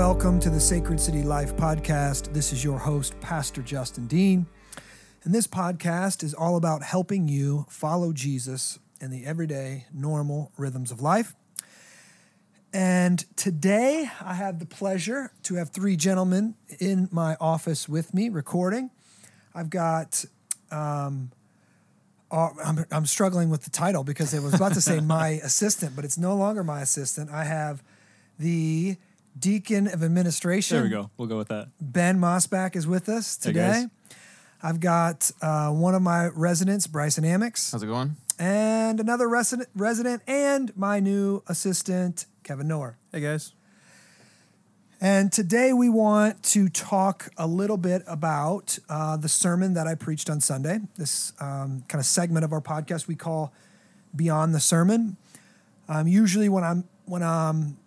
[0.00, 2.32] Welcome to the Sacred City Life podcast.
[2.32, 4.46] This is your host, Pastor Justin Dean.
[5.24, 10.90] And this podcast is all about helping you follow Jesus in the everyday, normal rhythms
[10.90, 11.34] of life.
[12.72, 18.30] And today I have the pleasure to have three gentlemen in my office with me
[18.30, 18.90] recording.
[19.54, 20.24] I've got,
[20.70, 21.30] um,
[22.30, 25.94] uh, I'm, I'm struggling with the title because I was about to say my assistant,
[25.94, 27.30] but it's no longer my assistant.
[27.30, 27.82] I have
[28.38, 28.96] the
[29.38, 30.76] deacon of administration.
[30.76, 31.10] There we go.
[31.16, 31.68] We'll go with that.
[31.80, 33.60] Ben Mossback is with us Hey, today.
[33.82, 33.86] guys.
[34.62, 38.16] I've got uh, one of my residents, Bryson Amix, How's it going?
[38.38, 42.98] and another resident, resident and my new assistant, Kevin Noor.
[43.12, 43.54] Hey guys.
[45.02, 49.94] And today we want to talk a little bit about uh, the sermon that I
[49.94, 50.80] preached on Sunday.
[50.96, 53.54] This um, kind of segment of our podcast we call
[54.14, 55.16] Beyond the Sermon.
[55.88, 57.78] Um, usually, when I'm when I'm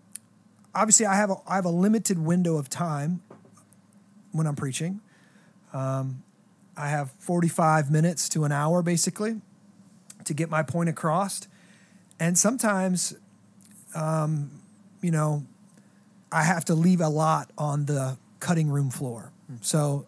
[0.75, 3.21] obviously I have a, I have a limited window of time
[4.31, 5.01] when I'm preaching.
[5.73, 6.23] Um,
[6.75, 9.41] I have 45 minutes to an hour basically
[10.25, 11.47] to get my point across,
[12.19, 13.15] and sometimes,
[13.95, 14.51] um,
[15.01, 15.45] you know,
[16.31, 19.31] I have to leave a lot on the cutting room floor.
[19.61, 20.05] So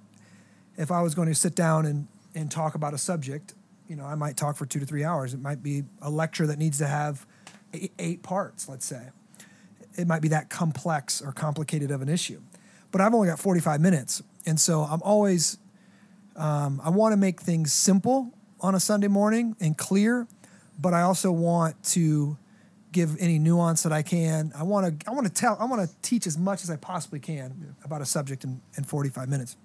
[0.77, 3.53] if I was going to sit down and, and talk about a subject,
[3.87, 5.33] you know, I might talk for two to three hours.
[5.33, 7.25] It might be a lecture that needs to have
[7.73, 9.09] eight, eight parts, let's say.
[9.97, 12.41] It might be that complex or complicated of an issue.
[12.91, 14.21] But I've only got 45 minutes.
[14.45, 15.57] And so I'm always,
[16.35, 20.27] um, I want to make things simple on a Sunday morning and clear,
[20.79, 22.37] but I also want to
[22.91, 24.53] give any nuance that I can.
[24.55, 26.77] I want to I want to tell I want to teach as much as I
[26.77, 29.57] possibly can about a subject in, in 45 minutes.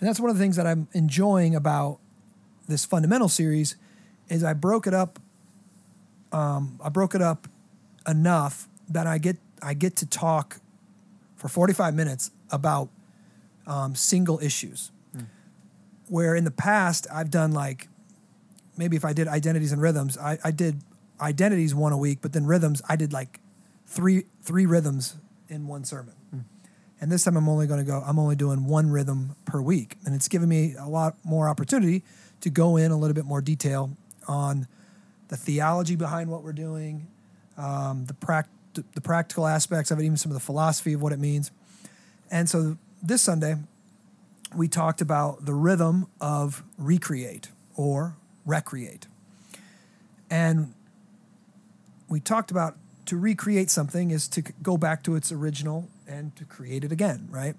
[0.00, 2.00] And that's one of the things that I'm enjoying about
[2.66, 3.76] this fundamental series
[4.28, 5.20] is I broke it up
[6.32, 7.46] um, I broke it up
[8.08, 10.60] enough that I get I get to talk
[11.36, 12.88] for 45 minutes about
[13.66, 14.90] um, single issues.
[16.08, 17.88] Where in the past I've done like
[18.76, 20.82] maybe if I did identities and rhythms, I, I did
[21.20, 23.40] identities one a week, but then rhythms, I did like
[23.86, 25.16] three three rhythms
[25.48, 26.14] in one sermon.
[27.00, 28.02] And this time I'm only going to go.
[28.06, 32.02] I'm only doing one rhythm per week, and it's given me a lot more opportunity
[32.40, 33.96] to go in a little bit more detail
[34.26, 34.66] on
[35.28, 37.06] the theology behind what we're doing,
[37.58, 41.12] um, the prac- the practical aspects of it, even some of the philosophy of what
[41.12, 41.50] it means.
[42.30, 43.56] And so this Sunday,
[44.54, 49.06] we talked about the rhythm of recreate or recreate.
[50.30, 50.74] And
[52.08, 52.76] we talked about
[53.06, 57.28] to recreate something is to go back to its original and to create it again,
[57.30, 57.54] right?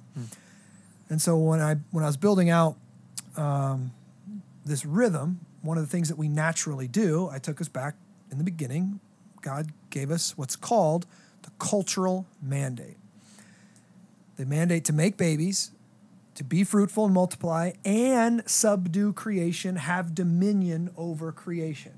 [1.10, 2.76] And so when I when I was building out
[3.38, 3.92] um,
[4.66, 7.96] this rhythm, one of the things that we naturally do, I took us back
[8.32, 9.00] in the beginning.
[9.46, 11.06] God gave us what's called
[11.44, 12.98] the cultural mandate.
[14.38, 15.70] The mandate to make babies,
[16.34, 21.94] to be fruitful and multiply, and subdue creation, have dominion over creation.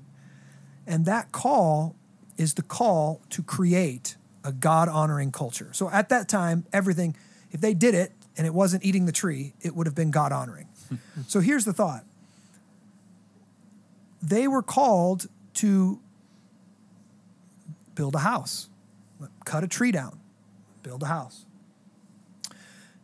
[0.86, 1.96] And that call
[2.36, 5.70] is the call to create a God honoring culture.
[5.72, 7.16] So at that time, everything,
[7.50, 10.32] if they did it and it wasn't eating the tree, it would have been God
[10.32, 10.68] honoring.
[11.26, 12.04] so here's the thought
[14.20, 16.00] they were called to
[17.98, 18.68] build a house,
[19.44, 20.20] cut a tree down,
[20.84, 21.44] build a house.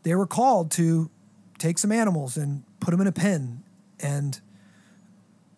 [0.05, 1.11] They were called to
[1.59, 3.65] take some animals and put them in a pen
[3.99, 4.41] and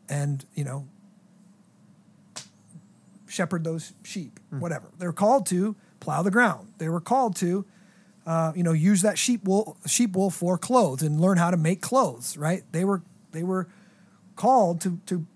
[0.08, 0.88] and you know
[3.28, 4.88] shepherd those sheep, whatever.
[4.98, 6.72] They were called to plow the ground.
[6.78, 7.66] They were called to,
[8.24, 11.58] uh, you know, use that sheep wool sheep wool for clothes and learn how to
[11.58, 12.38] make clothes.
[12.38, 12.62] Right?
[12.72, 13.68] They were they were
[14.34, 15.26] called to to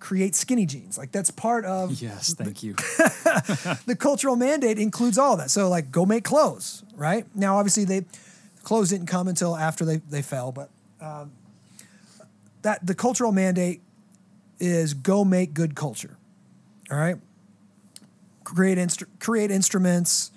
[0.00, 0.98] create skinny jeans.
[0.98, 2.74] Like that's part of Yes, thank you.
[3.86, 5.50] the cultural mandate includes all that.
[5.50, 7.24] So like go make clothes, right?
[7.36, 8.06] Now obviously they
[8.64, 10.70] clothes didn't come until after they, they fell, but
[11.00, 11.32] um,
[12.62, 13.82] that the cultural mandate
[14.58, 16.16] is go make good culture.
[16.90, 17.16] All right?
[18.42, 20.32] Create instru- create instruments,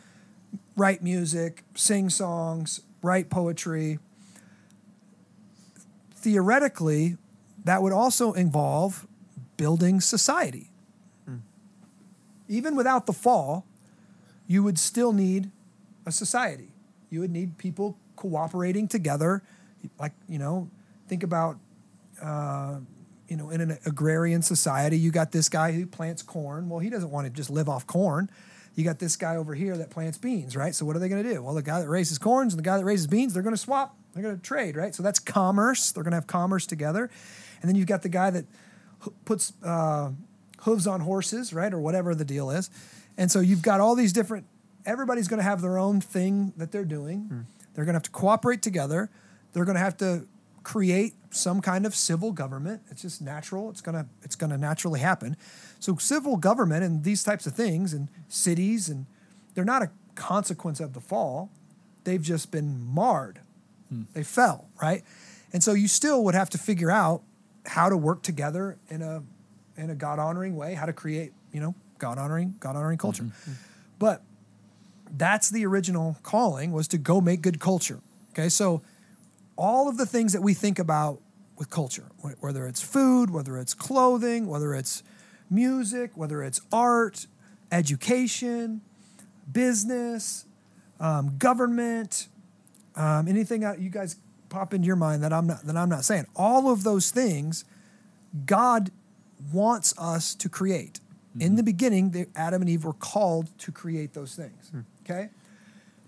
[0.76, 3.98] write music, sing songs, write poetry.
[6.16, 7.18] Theoretically,
[7.66, 9.08] that would also involve
[9.64, 10.74] building society
[12.54, 13.66] even without the fall,
[14.48, 15.52] you would still need
[16.06, 16.70] a society.
[17.10, 19.42] You would need people cooperating together.
[20.00, 20.70] Like, you know,
[21.08, 21.58] think about,
[22.22, 22.80] uh,
[23.28, 26.70] you know, in an agrarian society, you got this guy who plants corn.
[26.70, 28.30] Well, he doesn't want to just live off corn.
[28.76, 30.74] You got this guy over here that plants beans, right?
[30.74, 31.42] So what are they going to do?
[31.42, 33.62] Well, the guy that raises corns and the guy that raises beans, they're going to
[33.62, 33.96] swap.
[34.14, 34.94] They're going to trade, right?
[34.94, 35.92] So that's commerce.
[35.92, 37.10] They're going to have commerce together.
[37.62, 38.46] And then you've got the guy that
[39.26, 40.12] puts uh,
[40.62, 42.70] hooves on horses, right, or whatever the deal is.
[43.18, 44.46] And so you've got all these different
[44.86, 47.46] everybody's going to have their own thing that they're doing.
[47.74, 49.10] They're going to have to cooperate together.
[49.54, 50.28] They're going to have to
[50.64, 52.82] create some kind of civil government.
[52.90, 53.70] It's just natural.
[53.70, 55.36] It's going to it's going to naturally happen.
[55.80, 59.06] So civil government and these types of things and cities and
[59.54, 61.50] they're not a consequence of the fall.
[62.04, 63.40] They've just been marred.
[64.14, 65.04] They fell, right?
[65.52, 67.22] And so you still would have to figure out
[67.66, 69.24] how to work together in a
[69.78, 73.26] in a God honoring way, how to create, you know, God honoring, God honoring culture.
[73.98, 74.22] But
[75.16, 78.00] that's the original calling was to go make good culture.
[78.32, 78.82] Okay, so
[79.56, 81.22] all of the things that we think about
[81.58, 82.06] with culture,
[82.40, 85.04] whether it's food, whether it's clothing, whether it's
[85.50, 87.28] music, whether it's art,
[87.72, 88.82] education,
[89.52, 90.46] business,
[91.00, 92.28] um, government,
[92.96, 94.18] um, anything out you guys
[94.54, 96.28] pop into your mind that I'm not that I'm not saying.
[96.36, 97.66] All of those things,
[98.46, 98.92] God
[99.52, 101.00] wants us to create.
[101.34, 101.56] In mm-hmm.
[101.56, 104.70] the beginning, the, Adam and Eve were called to create those things.
[104.70, 104.82] Hmm.
[105.04, 105.30] Okay,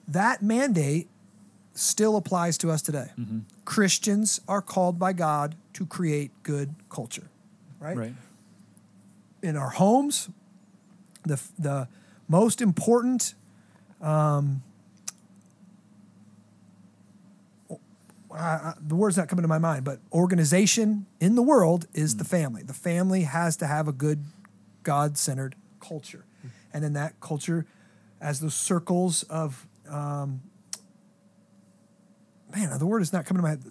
[0.07, 1.09] that mandate
[1.73, 3.09] still applies to us today.
[3.19, 3.39] Mm-hmm.
[3.65, 7.27] Christians are called by God to create good culture,
[7.79, 7.97] right?
[7.97, 8.13] Right.
[9.41, 10.29] In our homes,
[11.23, 11.87] the the
[12.27, 13.33] most important
[14.01, 14.61] um,
[18.81, 22.63] The word's not coming to my mind, but organization in the world is the family.
[22.63, 24.23] The family has to have a good
[24.83, 26.25] God centered culture.
[26.73, 27.65] And in that culture,
[28.19, 30.41] as those circles of, um,
[32.55, 33.63] man, the word is not coming to my head,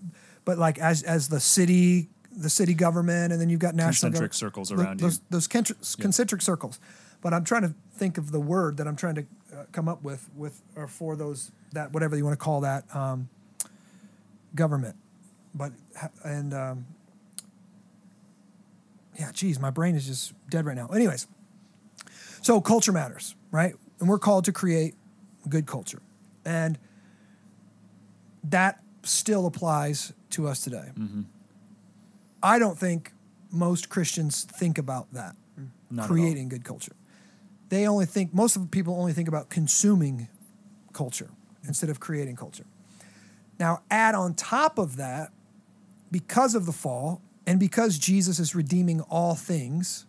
[0.44, 4.32] but like as, as the city, the city government, and then you've got national Concentric
[4.32, 5.06] gov- circles around you.
[5.06, 6.80] those, Those contri- concentric circles.
[7.20, 10.02] But I'm trying to think of the word that I'm trying to uh, come up
[10.02, 13.28] with, with or for those that whatever you want to call that um,
[14.54, 14.96] government.
[15.54, 15.72] But
[16.24, 16.86] and um,
[19.18, 20.88] yeah, geez, my brain is just dead right now.
[20.88, 21.26] Anyways,
[22.42, 23.74] so culture matters, right?
[24.00, 24.94] And we're called to create
[25.48, 26.02] good culture,
[26.44, 26.78] and
[28.42, 30.90] that still applies to us today.
[32.42, 33.12] I don't think
[33.50, 35.36] most Christians think about that
[35.90, 36.92] Not creating good culture.
[37.68, 40.28] They only think most of the people only think about consuming
[40.92, 41.30] culture
[41.66, 42.66] instead of creating culture.
[43.58, 45.30] Now, add on top of that,
[46.14, 50.06] because of the fall and because Jesus is redeeming all things,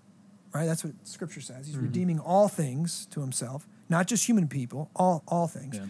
[0.53, 0.67] right?
[0.67, 1.65] That's what Scripture says.
[1.65, 5.77] He's redeeming all things to Himself, not just human people, all all things.
[5.77, 5.85] Yeah.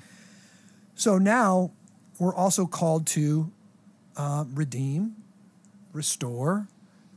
[0.96, 1.72] So now
[2.18, 3.52] we're also called to
[4.16, 5.18] uh, redeem,
[5.92, 6.69] restore,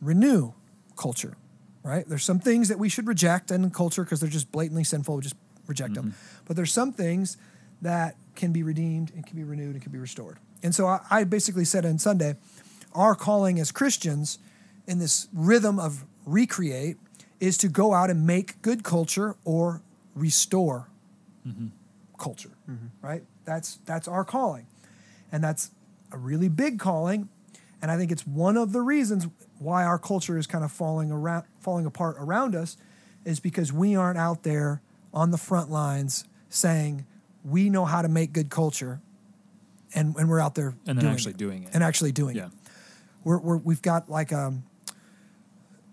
[0.03, 0.55] renew
[0.97, 1.37] culture,
[1.85, 2.05] right?
[2.09, 5.15] There's some things that we should reject in culture because they're just blatantly sinful.
[5.15, 5.37] We just
[5.69, 6.15] reject them.
[6.47, 7.37] But there's some things
[7.83, 10.39] that can be redeemed and can be renewed and can be restored.
[10.63, 12.37] And so I, I basically said on Sunday,
[12.95, 14.39] our calling as Christians
[14.87, 16.97] in this rhythm of recreate
[17.41, 19.83] is to go out and make good culture or
[20.15, 20.89] restore
[21.47, 21.69] mm-hmm.
[22.19, 22.87] culture, mm-hmm.
[23.01, 23.23] right?
[23.45, 24.67] That's that's our calling,
[25.31, 25.71] and that's
[26.13, 27.29] a really big calling,
[27.81, 29.29] and I think it's one of the reasons
[29.59, 32.77] why our culture is kind of falling around, falling apart around us,
[33.25, 34.83] is because we aren't out there
[35.15, 37.07] on the front lines saying
[37.45, 39.01] we know how to make good culture,
[39.95, 41.37] and and we're out there And then doing actually it.
[41.39, 41.71] doing it.
[41.75, 42.47] and actually doing Yeah.
[42.47, 42.53] it.
[43.25, 44.63] We're, we're we've got like um,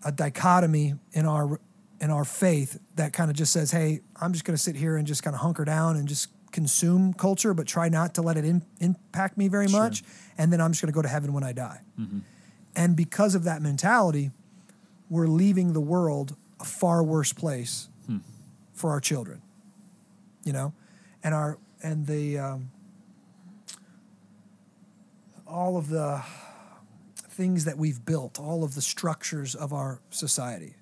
[0.04, 1.60] a dichotomy in our
[2.02, 4.96] in our faith that kind of just says, "Hey, I'm just going to sit here
[4.98, 8.38] and just kind of hunker down and just consume culture, but try not to let
[8.38, 9.82] it in, impact me very Sure.
[9.82, 10.04] much,
[10.38, 11.82] and then I'm just going to go to heaven when I die."
[12.78, 14.32] And because of that mentality,
[15.10, 17.88] we're leaving the world a far worse place
[18.74, 19.42] for our children.
[20.44, 20.74] You know,
[21.26, 22.72] and our and the um,
[25.48, 26.24] all of the
[27.30, 30.76] things that we've built, all of the structures of our society,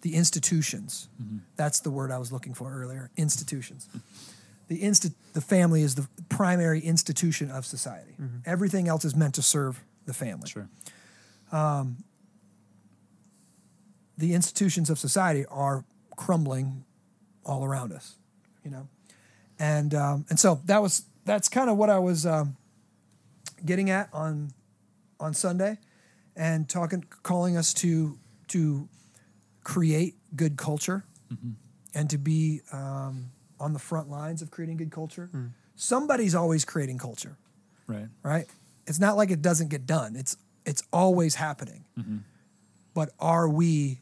[0.00, 1.08] the institutions.
[1.22, 1.38] Mm-hmm.
[1.54, 3.10] That's the word I was looking for earlier.
[3.16, 3.88] Institutions.
[4.68, 8.14] The insti- the family is the primary institution of society.
[8.20, 8.38] Mm-hmm.
[8.46, 10.48] Everything else is meant to serve the family.
[10.48, 10.68] Sure.
[11.52, 11.98] Um,
[14.16, 15.84] the institutions of society are
[16.16, 16.84] crumbling
[17.44, 18.16] all around us,
[18.64, 18.88] you know,
[19.60, 22.56] and um, and so that was that's kind of what I was um,
[23.64, 24.50] getting at on
[25.20, 25.78] on Sunday,
[26.34, 28.88] and talking, calling us to to
[29.62, 31.04] create good culture,
[31.94, 35.30] and to be um, on the front lines of creating good culture.
[35.76, 37.36] Somebody's always creating culture,
[37.86, 38.08] Right.
[38.22, 38.46] right?
[38.86, 40.16] It's not like it doesn't get done.
[40.16, 40.36] It's
[40.66, 41.84] it's always happening.
[42.94, 44.00] But are we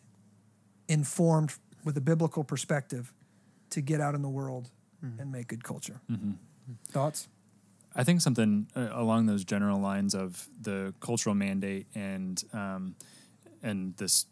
[0.88, 1.52] informed
[1.84, 3.12] with a biblical perspective
[3.70, 4.70] to get out in the world
[5.02, 6.00] and make good culture?
[6.90, 7.28] Thoughts?
[7.94, 12.94] I think something uh, along those general lines of the cultural mandate and um,
[13.62, 14.26] and this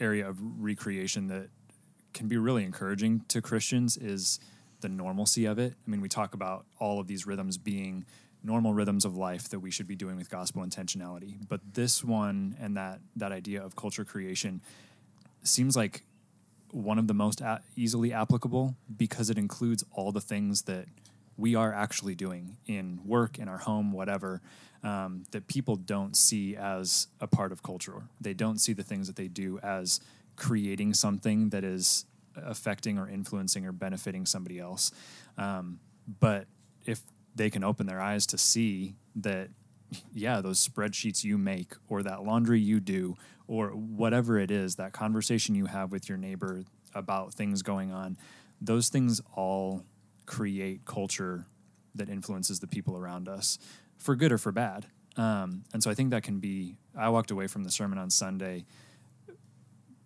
[0.00, 1.48] area of recreation that
[2.14, 4.40] can be really encouraging to Christians is
[4.80, 5.74] the normalcy of it.
[5.86, 8.04] I mean, we talk about all of these rhythms being
[8.42, 12.56] normal rhythms of life that we should be doing with gospel intentionality, but this one
[12.60, 14.62] and that that idea of culture creation
[15.42, 16.04] seems like
[16.72, 20.86] one of the most a- easily applicable because it includes all the things that
[21.36, 24.42] we are actually doing in work, in our home, whatever,
[24.82, 28.02] um, that people don't see as a part of culture.
[28.20, 30.00] They don't see the things that they do as
[30.36, 32.04] creating something that is
[32.36, 34.92] affecting or influencing or benefiting somebody else.
[35.36, 35.80] Um,
[36.20, 36.46] but
[36.86, 37.00] if
[37.34, 39.48] they can open their eyes to see that,
[40.12, 43.16] yeah, those spreadsheets you make or that laundry you do
[43.46, 46.64] or whatever it is, that conversation you have with your neighbor
[46.94, 48.16] about things going on,
[48.60, 49.84] those things all
[50.26, 51.46] create culture
[51.94, 53.58] that influences the people around us
[53.96, 54.86] for good or for bad.
[55.16, 58.10] Um, and so I think that can be, I walked away from the sermon on
[58.10, 58.66] Sunday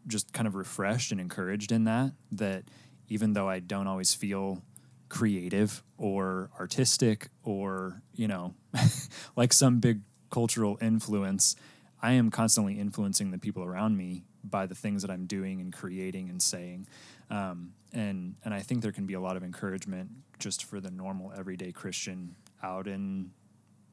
[0.07, 2.65] just kind of refreshed and encouraged in that, that
[3.09, 4.63] even though I don't always feel
[5.13, 8.55] creative or artistic or, you know,
[9.37, 10.01] like some big
[10.31, 11.55] cultural influence,
[12.01, 15.71] I am constantly influencing the people around me by the things that I'm doing and
[15.71, 16.87] creating and saying.
[17.29, 20.91] Um, and and I think there can be a lot of encouragement just for the
[20.91, 23.33] normal everyday Christian out in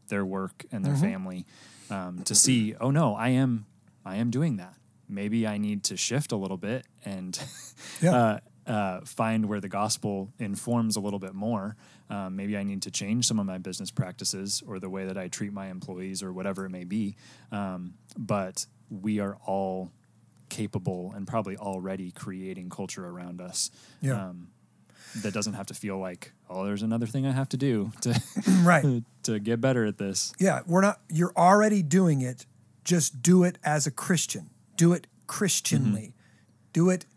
[0.08, 1.02] their work and their Mhm.
[1.02, 1.46] family
[1.90, 3.66] um, to see, oh no, I am
[4.06, 4.76] I am doing that.
[5.10, 7.38] Maybe I need to shift a little bit and
[8.02, 8.16] Yeah.
[8.16, 11.76] uh, uh, find where the gospel informs a little bit more.
[12.10, 15.18] Um, maybe I need to change some of my business practices or the way that
[15.18, 17.16] I treat my employees or whatever it may be.
[17.52, 19.92] Um, but we are all
[20.50, 23.72] capable and probably already creating culture around us.
[24.02, 24.30] Yeah.
[24.30, 24.50] Um,
[25.24, 28.22] that doesn't have to feel like, oh, there's another thing I have to do to
[28.62, 29.04] right.
[29.24, 30.32] to get better at this.
[30.40, 31.02] Yeah, we're not.
[31.10, 32.46] You're already doing it.
[32.84, 34.52] Just do it as a Christian.
[34.78, 36.14] Do it Christianly.
[36.72, 37.08] Do it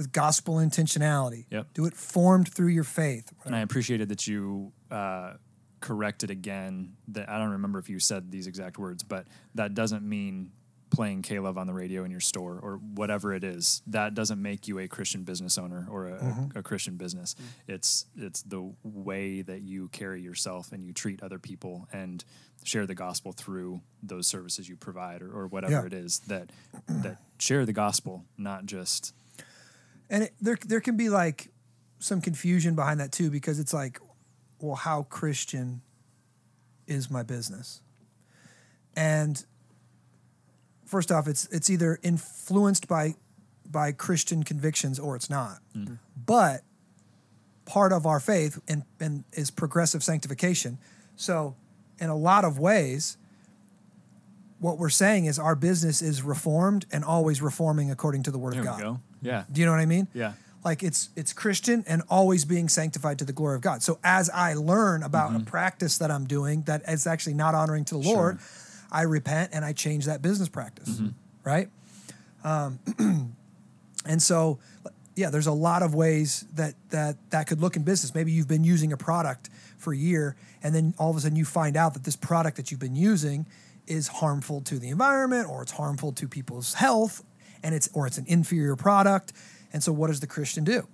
[0.00, 1.44] with gospel intentionality.
[1.50, 1.66] Yep.
[1.74, 3.30] Do it formed through your faith.
[3.44, 5.34] And I appreciated that you uh,
[5.80, 9.26] corrected again that I don't remember if you said these exact words, but
[9.56, 10.52] that doesn't mean
[10.88, 13.82] playing K-Love on the radio in your store or whatever it is.
[13.88, 17.36] That doesn't make you a Christian business owner or a, a, a Christian business.
[17.68, 22.24] It's it's the way that you carry yourself and you treat other people and
[22.64, 25.86] share the gospel through those services you provide or, or whatever Yeah.
[25.86, 26.50] it is that
[26.88, 29.14] that share the gospel, not just
[30.10, 31.48] And it, there, there can be like
[31.98, 34.00] some confusion behind that too, because it's like,
[34.58, 35.80] well, how Christian
[36.86, 37.80] is my business?
[38.96, 39.42] And
[40.84, 43.14] first off, it's it's either influenced by
[43.70, 45.58] by Christian convictions or it's not.
[45.74, 45.94] Mm-hmm.
[46.26, 46.62] But
[47.64, 50.78] part of our faith and, and is progressive sanctification.
[51.14, 51.54] So,
[52.00, 53.16] in a lot of ways,
[54.60, 58.54] what we're saying is our business is reformed and always reforming according to the Word
[58.54, 58.80] there of we God.
[58.80, 59.00] go.
[59.22, 59.44] Yeah.
[59.50, 60.06] Do you know what I mean?
[60.14, 60.34] Yeah.
[60.62, 63.82] Like it's it's Christian and always being sanctified to the glory of God.
[63.82, 67.86] So as I learn about a practice that I'm doing that is actually not honoring
[67.86, 68.38] to the Lord,
[68.92, 71.00] I repent and I change that business practice.
[71.44, 71.70] Right?
[72.44, 72.78] Um,
[74.06, 74.58] and so
[75.16, 78.14] yeah, there's a lot of ways that that that could look in business.
[78.14, 79.48] Maybe you've been using a product
[79.78, 82.58] for a year and then all of a sudden you find out that this product
[82.58, 83.46] that you've been using
[83.90, 87.24] is harmful to the environment or it's harmful to people's health
[87.62, 89.32] and it's or it's an inferior product.
[89.72, 90.86] And so what does the Christian do?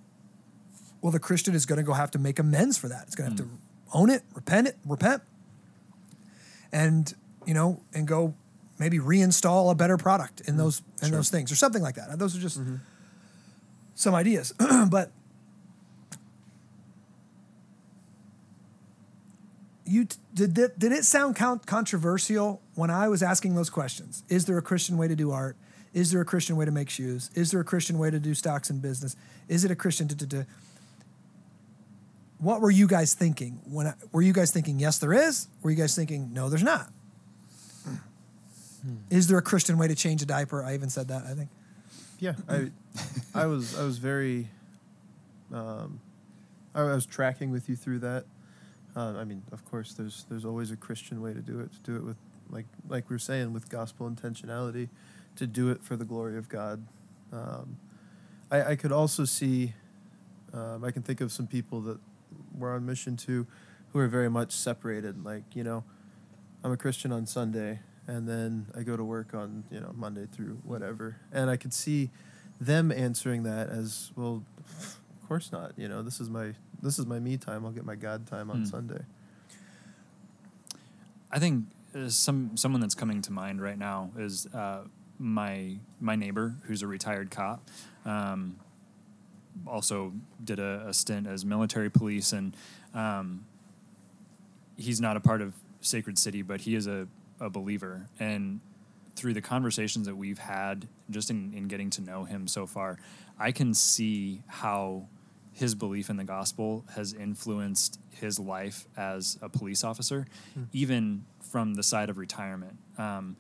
[1.03, 3.05] Well, the Christian is going to go have to make amends for that.
[3.07, 3.59] It's going to have to hmm.
[3.93, 5.23] own it, repent it, repent,
[6.73, 7.15] and
[7.47, 8.35] you know, and go
[8.79, 10.61] maybe reinstall a better product in hmm.
[10.61, 12.19] those in those things or something like that.
[12.19, 12.77] Those are just mm-hmm.
[13.95, 14.53] some ideas,
[14.89, 15.13] but
[19.87, 24.25] you did that, did it sound con- controversial when I was asking those questions?
[24.29, 25.57] Is there a Christian way to do art?
[25.95, 27.31] Is there a Christian way to make shoes?
[27.35, 29.17] Is there a Christian way to do stocks and business?
[29.49, 30.09] Is it a Christian?
[30.09, 30.47] to to
[32.39, 33.61] What were you guys thinking?
[33.65, 35.49] When I, were you guys thinking yes, there is?
[35.63, 36.91] Were you guys thinking no, there's not?
[39.11, 40.63] Is there a Christian way to change a diaper?
[40.63, 41.25] I even said that.
[41.25, 41.51] I think.
[42.19, 42.71] Yeah, I,
[43.35, 44.49] I was I was very,
[45.53, 46.01] um,
[46.75, 48.25] I was tracking with you through that.
[48.97, 51.71] Uh, I mean, of course, there's there's always a Christian way to do it.
[51.73, 52.17] To do it with
[52.51, 54.89] like like we're saying with gospel intentionality,
[55.37, 56.87] to do it for the glory of God.
[57.33, 57.77] Um,
[58.51, 59.75] I, I could also see,
[60.55, 61.99] um, I can think of some people that
[62.57, 63.47] we're on mission to,
[63.93, 65.25] who are very much separated.
[65.25, 65.85] Like you know,
[66.65, 70.27] I'm a Christian on Sunday, and then I go to work on you know Monday
[70.33, 72.11] through whatever, and I could see
[72.59, 74.43] them answering that as well.
[74.71, 75.73] Of course not.
[75.77, 77.65] You know, this is my this is my me time.
[77.65, 78.65] I'll get my God time on Hmm.
[78.65, 79.01] Sunday.
[81.31, 84.83] I think uh, some someone that's coming to mind right now is uh,
[85.19, 87.69] my my neighbor who's a retired cop.
[88.05, 88.57] Um,
[89.67, 90.13] also
[90.45, 92.55] did a, a stint as military police, and
[92.95, 93.47] um,
[94.77, 97.09] he's not a part of Sacred City, but he is a,
[97.41, 98.07] a believer.
[98.21, 98.61] And
[99.17, 102.99] through the conversations that we've had, just in, in getting to know him so far,
[103.39, 105.07] I can see how
[105.57, 110.27] his belief in the gospel has influenced his life as a police officer,
[110.73, 112.77] even from the side of retirement.
[112.99, 113.37] Um,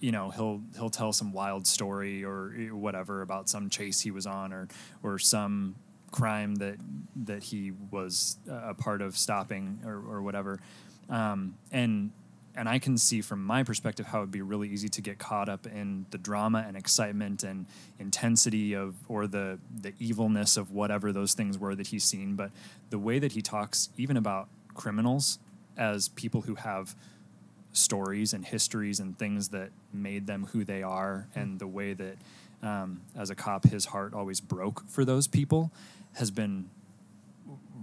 [0.00, 4.26] you know, he'll he'll tell some wild story or whatever about some chase he was
[4.26, 4.66] on, or
[5.04, 5.76] or some
[6.10, 6.78] crime that
[7.24, 10.58] that he was a part of stopping, or or whatever.
[11.08, 12.10] Um, and
[12.56, 15.48] and I can see from my perspective how it'd be really easy to get caught
[15.48, 17.66] up in the drama and excitement and
[17.98, 22.34] intensity of or the the evilness of whatever those things were that he's seen.
[22.34, 22.50] But
[22.90, 25.38] the way that he talks, even about criminals
[25.76, 26.94] as people who have
[27.72, 32.16] stories and histories and things that made them who they are, and the way that
[32.62, 35.70] um, as a cop his heart always broke for those people
[36.14, 36.70] has been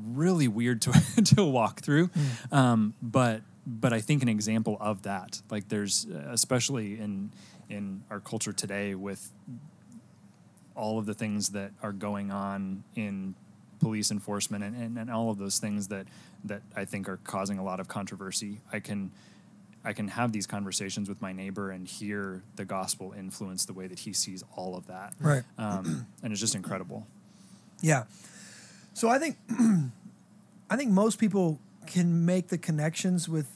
[0.03, 0.91] really weird to
[1.35, 2.09] to walk through.
[2.51, 7.31] Um, but but I think an example of that, like there's uh, especially in
[7.69, 9.31] in our culture today with
[10.75, 13.35] all of the things that are going on in
[13.79, 16.07] police enforcement and, and, and all of those things that
[16.45, 18.59] that I think are causing a lot of controversy.
[18.71, 19.11] I can
[19.85, 23.87] I can have these conversations with my neighbor and hear the gospel influence the way
[23.87, 25.13] that he sees all of that.
[25.19, 25.43] Right.
[25.57, 27.05] Um, and it's just incredible.
[27.81, 28.03] Yeah.
[28.93, 29.37] So I think
[30.69, 33.47] I think most people can make the connections with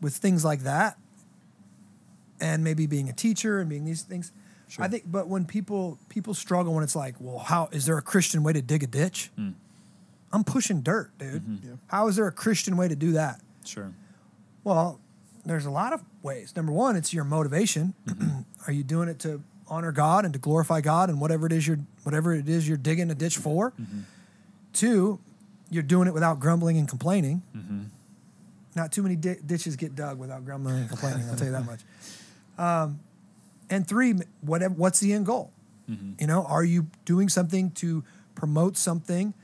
[0.00, 0.98] with things like that
[2.40, 4.32] and maybe being a teacher and being these things.
[4.68, 4.84] Sure.
[4.84, 8.02] I think but when people people struggle when it's like, well, how is there a
[8.02, 9.30] Christian way to dig a ditch?
[9.38, 9.54] Mm.
[10.32, 11.42] I'm pushing dirt, dude.
[11.42, 11.68] Mm-hmm.
[11.68, 11.74] Yeah.
[11.88, 13.40] How is there a Christian way to do that?
[13.64, 13.92] Sure.
[14.64, 14.98] Well,
[15.44, 16.54] there's a lot of ways.
[16.56, 17.94] Number one, it's your motivation.
[18.06, 18.70] Mm-hmm.
[18.70, 21.66] Are you doing it to honor God and to glorify God and whatever it is
[21.66, 23.72] you're whatever it is you're digging a ditch for?
[23.72, 24.00] Mm-hmm.
[24.72, 25.18] Two,
[25.72, 27.42] you're doing it without grumbling and complaining.
[27.56, 27.80] Mm-hmm.
[28.76, 31.28] Not too many di- ditches get dug without grumbling and complaining.
[31.28, 31.80] I'll tell you that much.
[32.58, 33.00] Um,
[33.70, 34.74] and three, whatever.
[34.74, 35.50] What's the end goal?
[35.90, 36.12] Mm-hmm.
[36.20, 38.04] You know, are you doing something to
[38.34, 39.34] promote something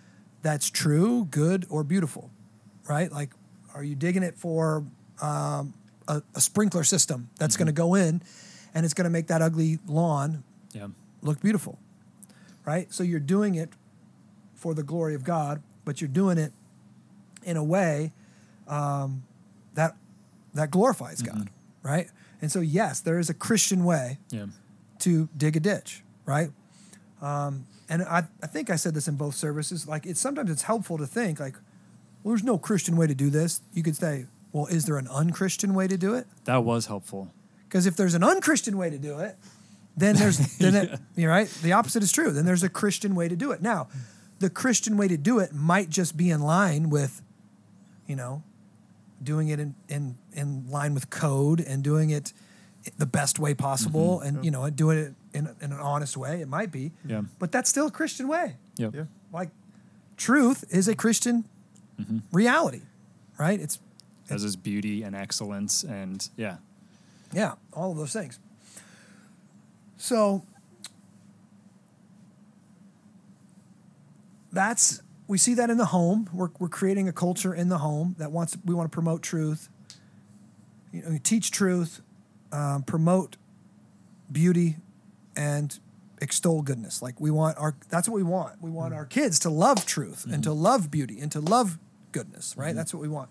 [0.43, 2.31] that's true, good, or beautiful?
[2.89, 3.11] Right?
[3.11, 3.31] Like,
[3.75, 4.85] are you digging it for
[5.23, 5.73] um,
[6.07, 8.23] a, a sprinkler system that's going to go in
[8.75, 10.89] and it's going to make that ugly lawn Yeah.
[11.23, 11.79] look beautiful?
[12.67, 12.93] Right?
[12.93, 13.71] So you're doing it
[14.55, 16.53] for the glory of God, but you're doing it
[17.45, 18.13] in a way
[18.69, 19.23] um,
[19.75, 19.97] that
[20.53, 21.49] that glorifies God,
[21.83, 22.09] right?
[22.43, 24.47] And so, yes, there is a Christian way Yeah.
[25.01, 26.51] to dig a ditch, right?
[27.23, 29.89] Um, and I, I think I said this in both services.
[29.89, 31.55] Like, it's sometimes it's helpful to think like,
[32.23, 33.61] well, there's no Christian way to do this.
[33.73, 36.27] You could say, well, is there an unchristian way to do it?
[36.45, 37.33] That was helpful.
[37.67, 39.37] Because if there's an unchristian way to do it,
[39.97, 41.49] then there's then it, you're right.
[41.63, 42.31] The opposite is true.
[42.31, 43.63] Then there's a Christian way to do it.
[43.63, 43.89] Now,
[44.39, 47.23] the Christian way to do it might just be in line with,
[48.07, 48.43] you know,
[49.23, 52.33] doing it in in, in line with code and doing it
[52.97, 54.37] the best way possible, mm-hmm.
[54.37, 56.41] and you know, doing it in, in an honest way.
[56.41, 57.23] It might be, Yeah.
[57.39, 58.57] but that's still a Christian way.
[58.77, 58.95] Yep.
[58.95, 59.05] Yeah.
[59.33, 59.51] Like,
[60.17, 61.45] truth is a Christian
[62.01, 62.19] mm-hmm.
[62.33, 62.83] reality,
[63.39, 63.61] right?
[63.61, 63.79] It's
[64.31, 66.57] As is beauty and excellence and yeah.
[67.33, 68.39] Yeah, all of those things.
[69.99, 70.45] So
[74.53, 76.29] that's we see that in the home.
[76.33, 79.69] We're, we're creating a culture in the home that wants we want to promote truth.
[80.93, 82.01] You know, teach truth,
[82.51, 83.37] um, promote
[84.33, 84.77] beauty,
[85.37, 85.79] and
[86.21, 87.03] extol goodness.
[87.03, 88.63] Like we want our that's what we want.
[88.63, 91.79] We want our kids to love truth and to love beauty and to love
[92.13, 92.55] goodness.
[92.57, 92.75] Right?
[92.75, 93.29] That's what we want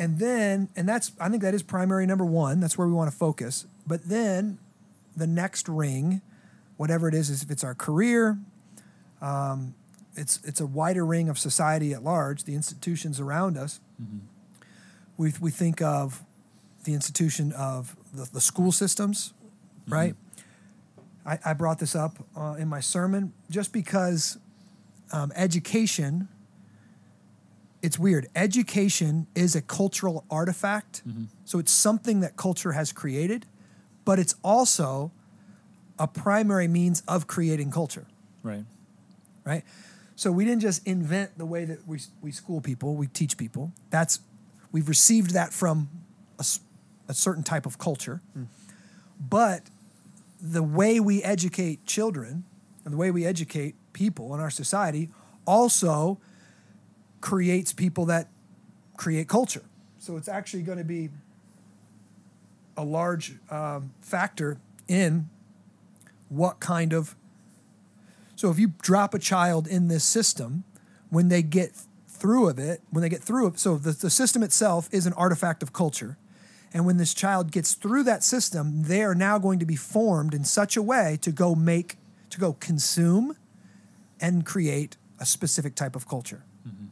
[0.00, 3.10] and then and that's i think that is primary number one that's where we want
[3.10, 4.58] to focus but then
[5.14, 6.22] the next ring
[6.78, 8.38] whatever it is is if it's our career
[9.20, 9.74] um,
[10.16, 13.80] it's it's a wider ring of society at large the institutions around us
[15.16, 16.24] we, we think of
[16.84, 19.32] the institution of the, the school systems
[19.88, 20.14] right
[21.26, 24.38] I, I brought this up uh, in my sermon just because
[25.12, 26.28] um, education
[27.82, 28.28] it's weird.
[28.36, 31.02] Education is a cultural artifact.
[31.46, 33.46] So it's something that culture has created,
[34.04, 35.12] but it's also
[35.98, 38.06] a primary means of creating culture,
[38.42, 38.64] Right.
[39.44, 39.64] right?
[40.20, 43.72] So we didn't just invent the way that we, we school people, we teach people.
[43.88, 44.20] That's
[44.70, 45.88] we've received that from
[47.08, 48.20] a certain type of culture.
[49.18, 49.62] But
[50.38, 52.44] the way we educate children
[52.84, 55.08] and the way we educate people in our society
[55.46, 56.18] also
[57.22, 58.28] creates people that
[58.98, 59.64] create culture.
[60.00, 61.08] So it's actually going to be
[62.76, 65.30] a large um, factor in
[66.28, 67.16] what kind of
[68.40, 70.64] So if you drop a child in this system,
[71.10, 71.76] when they get
[72.08, 75.12] through of it, when they get through it, so the, the system itself is an
[75.12, 76.16] artifact of culture.
[76.72, 80.32] And when this child gets through that system, they are now going to be formed
[80.32, 81.98] in such a way to go make,
[82.30, 83.36] to go consume
[84.22, 86.42] and create a specific type of culture.
[86.66, 86.86] Mm-hmm.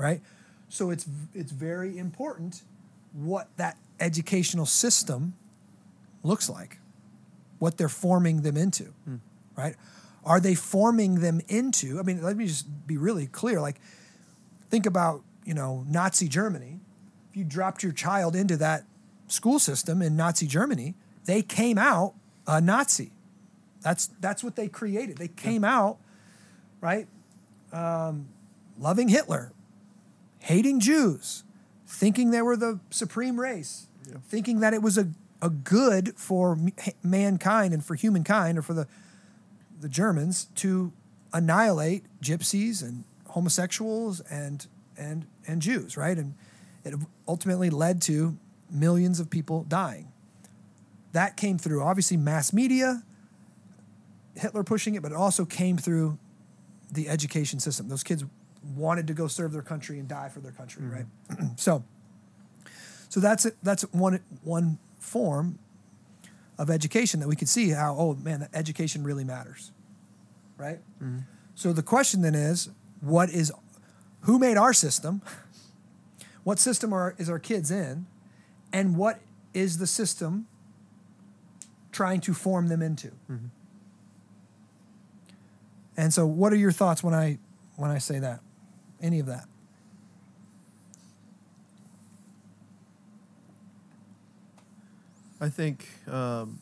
[0.00, 0.20] Right?
[0.68, 2.62] So it's it's very important
[3.12, 5.34] what that educational system
[6.22, 6.78] looks like,
[7.58, 9.16] what they're forming them into, hmm.
[9.56, 9.74] right?
[10.24, 11.98] Are they forming them into?
[11.98, 13.60] I mean, let me just be really clear.
[13.60, 13.80] Like,
[14.70, 16.80] think about you know Nazi Germany.
[17.30, 18.84] If you dropped your child into that
[19.26, 22.14] school system in Nazi Germany, they came out
[22.46, 23.12] a Nazi.
[23.80, 25.18] That's that's what they created.
[25.18, 25.98] They came out,
[26.80, 27.08] right?
[27.72, 28.28] Um,
[28.78, 29.52] loving Hitler,
[30.40, 31.42] hating Jews,
[31.86, 33.86] thinking they were the supreme race,
[34.24, 35.08] thinking that it was a,
[35.40, 38.86] a good for m- mankind and for humankind or for the
[39.82, 40.92] the Germans to
[41.32, 44.66] annihilate gypsies and homosexuals and
[44.96, 46.16] and and Jews, right?
[46.16, 46.34] And
[46.84, 46.94] it
[47.26, 48.38] ultimately led to
[48.70, 50.12] millions of people dying.
[51.12, 53.02] That came through obviously mass media,
[54.34, 56.18] Hitler pushing it, but it also came through
[56.90, 57.88] the education system.
[57.88, 58.24] Those kids
[58.76, 61.38] wanted to go serve their country and die for their country, mm-hmm.
[61.40, 61.58] right?
[61.58, 61.84] so,
[63.08, 63.56] so that's it.
[63.62, 65.58] That's one one form
[66.58, 69.72] of education that we can see how oh man, that education really matters,
[70.56, 70.78] right?
[71.02, 71.20] Mm-hmm.
[71.54, 73.52] So the question then is, what is,
[74.22, 75.22] who made our system?
[76.44, 78.06] What system are is our kids in,
[78.72, 79.20] and what
[79.54, 80.48] is the system
[81.92, 83.12] trying to form them into?
[83.30, 83.46] Mm-hmm.
[85.96, 87.38] And so, what are your thoughts when I
[87.76, 88.40] when I say that?
[89.00, 89.44] Any of that?
[95.42, 96.60] I think, um,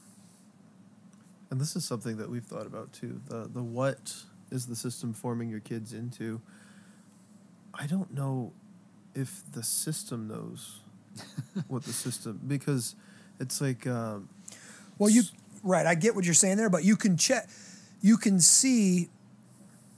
[1.50, 3.20] and this is something that we've thought about too.
[3.28, 4.14] The the what
[4.50, 6.40] is the system forming your kids into?
[7.74, 8.52] I don't know
[9.14, 10.80] if the system knows
[11.68, 12.96] what the system because
[13.38, 14.28] it's like um,
[14.98, 15.22] Well, you
[15.62, 15.86] right.
[15.86, 17.48] I get what you're saying there, but you can check.
[18.00, 19.10] You can see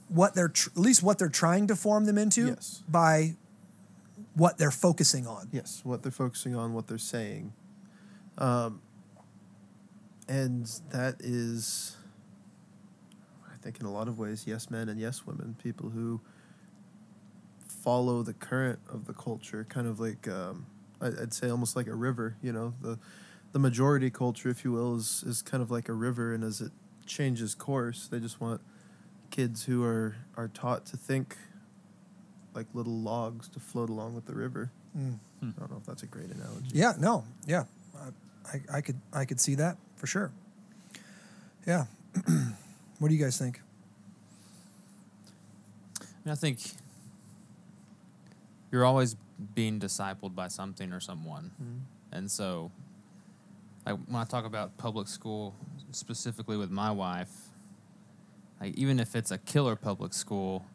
[0.09, 2.83] what they're tr- at least what they're trying to form them into Yes.
[2.89, 3.35] by
[4.35, 5.47] what they're focusing on.
[5.53, 7.53] yes, what they're focusing on, what they're saying,
[8.37, 8.81] um,
[10.27, 11.95] and that is,
[13.45, 16.21] I think, in a lot of ways, yes men and yes women, people who
[17.67, 20.65] follow the current of the culture, kind of like um,
[21.01, 22.37] I'd say almost like a river.
[22.41, 22.97] You know, the
[23.51, 26.61] the majority culture, if you will, is is kind of like a river, and as
[26.61, 26.71] it
[27.05, 28.61] changes course, they just want
[29.29, 31.37] kids who are are taught to think
[32.53, 34.71] like little logs to float along with the river.
[34.97, 35.19] Mm.
[35.41, 36.69] I don't know if that's a great analogy.
[36.71, 36.93] Yeah.
[36.99, 37.25] No.
[37.45, 37.63] Yeah.
[38.45, 40.31] I, I, I could I could see that for sure.
[41.65, 41.85] Yeah.
[42.99, 43.61] what do you guys think?
[46.23, 46.59] And I think
[48.71, 49.15] you're always
[49.55, 51.51] being discipled by something or someone.
[52.11, 52.71] And so,
[53.85, 55.55] like when I talk about public school,
[55.91, 57.31] specifically with my wife,
[58.61, 60.65] like even if it's a killer public school,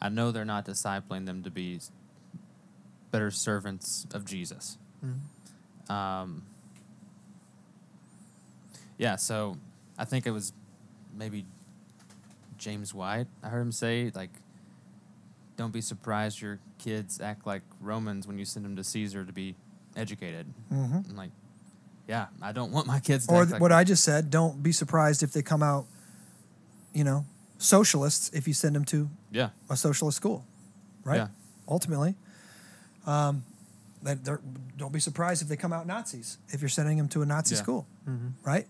[0.00, 1.80] I know they're not discipling them to be
[3.10, 4.78] better servants of Jesus.
[5.88, 6.42] Um,
[8.98, 9.56] yeah, so
[9.96, 10.52] I think it was
[11.16, 11.46] maybe
[12.58, 13.26] James White.
[13.42, 14.30] I heard him say like,
[15.56, 19.32] "Don't be surprised your kids act like Romans when you send them to Caesar to
[19.32, 19.54] be
[19.96, 21.10] educated." Mm-hmm.
[21.10, 21.30] I'm like,
[22.08, 24.30] yeah, I don't want my kids to Or act like what I just said.
[24.30, 25.86] Don't be surprised if they come out,
[26.92, 27.24] you know,
[27.58, 30.44] socialists if you send them to yeah, a socialist school,
[31.04, 31.16] right?
[31.16, 31.28] Yeah.
[31.68, 32.14] Ultimately,
[33.06, 33.44] um,
[34.02, 34.40] that they're,
[34.76, 37.54] don't be surprised if they come out Nazis if you're sending them to a Nazi
[37.54, 37.60] Yeah.
[37.62, 37.86] school,
[38.42, 38.66] right?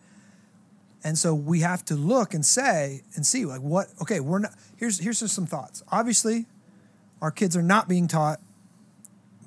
[1.05, 3.89] And so we have to look and say and see like what.
[4.03, 4.53] Okay, we're not.
[4.77, 5.83] Here's here's just some thoughts.
[5.91, 6.47] Obviously,
[7.23, 8.41] our kids are not being taught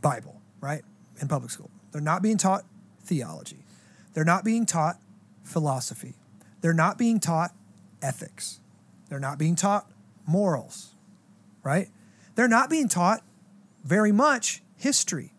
[0.01, 0.83] Bible, right?
[1.21, 2.63] In public school, they're not being taught
[3.03, 3.65] theology.
[4.13, 4.97] They're not being taught
[5.43, 6.15] philosophy.
[6.61, 7.51] They're not being taught
[8.01, 8.59] ethics.
[9.09, 9.91] They're not being taught
[10.25, 10.95] morals,
[11.63, 11.89] right?
[12.35, 13.23] They're not being taught
[13.83, 15.33] very much history.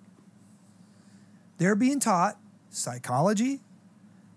[1.59, 2.39] They're being taught
[2.71, 3.61] psychology.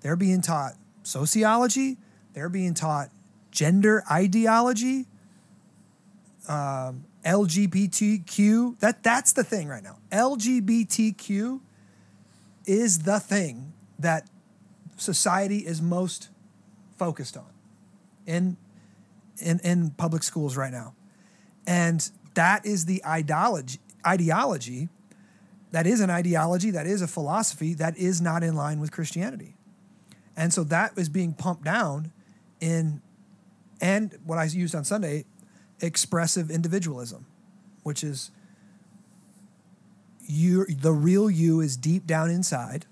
[0.02, 0.74] They're being taught
[1.06, 1.98] sociology.
[2.34, 3.10] They're being taught
[3.52, 5.06] gender ideology,
[6.48, 8.80] um, LGBTQ.
[8.80, 9.98] That, that's the thing right now.
[10.12, 11.62] LGBTQ
[12.66, 14.28] is the thing that
[14.98, 16.30] society is most
[16.98, 17.50] focused on
[18.26, 18.58] in,
[19.38, 20.94] in, in public schools right now.
[21.68, 24.90] And that is the ideology, ideology
[25.72, 29.56] that is an ideology, that is a philosophy that is not in line with Christianity.
[30.38, 32.12] And so that is being pumped down
[32.60, 33.02] in
[33.82, 35.26] and what I used on Sunday,
[35.82, 37.26] expressive individualism,
[37.84, 38.32] which is
[40.28, 42.86] you the real you is deep down inside.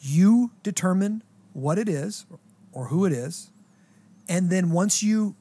[0.00, 2.26] You determine what it is
[2.72, 3.50] or who it is.
[4.28, 5.34] And then once you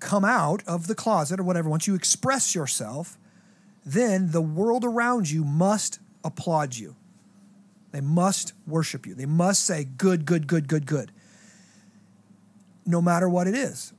[0.00, 3.18] come out of the closet or whatever, once you express yourself,
[3.84, 6.96] then the world around you must applaud you.
[7.92, 9.14] They must worship you.
[9.14, 11.12] They must say, good, good, good, good, good.
[12.84, 13.92] No matter what it is.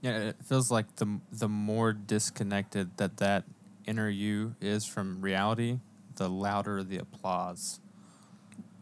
[0.00, 3.44] Yeah, it feels like the the more disconnected that that
[3.86, 5.80] inner you is from reality,
[6.16, 7.80] the louder the applause.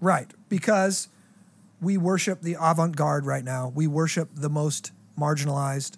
[0.01, 0.33] Right.
[0.49, 1.09] Because
[1.81, 3.73] we worship the avant garde right now.
[3.75, 5.97] We worship the most marginalized,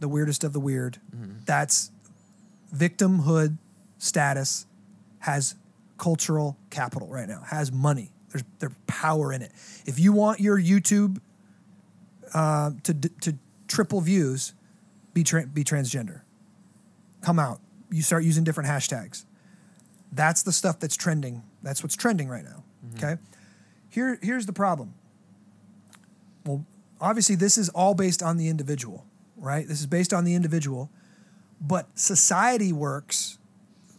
[0.00, 0.98] the weirdest of the weird.
[1.14, 1.38] Mm-hmm.
[1.46, 1.90] That's
[2.74, 3.58] victimhood
[3.98, 4.66] status
[5.20, 5.54] has
[5.98, 8.10] cultural capital right now, has money.
[8.30, 9.52] There's there's power in it.
[9.86, 11.20] If you want your YouTube
[12.32, 14.54] uh, to to triple views,
[15.12, 16.22] be tra- be transgender.
[17.22, 17.60] Come out.
[17.90, 19.24] You start using different hashtags.
[20.12, 21.42] That's the stuff that's trending.
[21.62, 22.64] That's what's trending right now.
[22.96, 23.20] Okay.
[23.88, 24.94] Here here's the problem.
[26.44, 26.66] Well,
[27.00, 29.66] obviously this is all based on the individual, right?
[29.66, 30.90] This is based on the individual,
[31.60, 33.38] but society works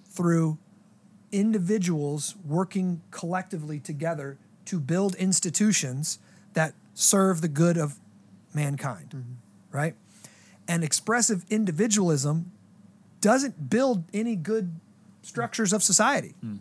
[0.09, 0.57] through
[1.35, 6.17] individuals working collectively together to build institutions
[6.53, 7.99] that serve the good of
[8.53, 9.33] mankind, mm-hmm.
[9.77, 9.95] right?
[10.67, 12.51] And expressive individualism
[13.19, 14.79] doesn't build any good
[15.21, 16.35] structures of society.
[16.43, 16.59] Mm.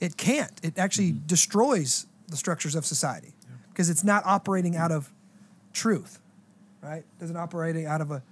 [0.00, 0.60] It can't.
[0.62, 1.26] It actually mm-hmm.
[1.26, 3.34] destroys the structures of society
[3.68, 5.12] because it's not operating out of
[5.72, 6.20] truth,
[6.80, 7.04] right?
[7.18, 8.22] Doesn't operating out of a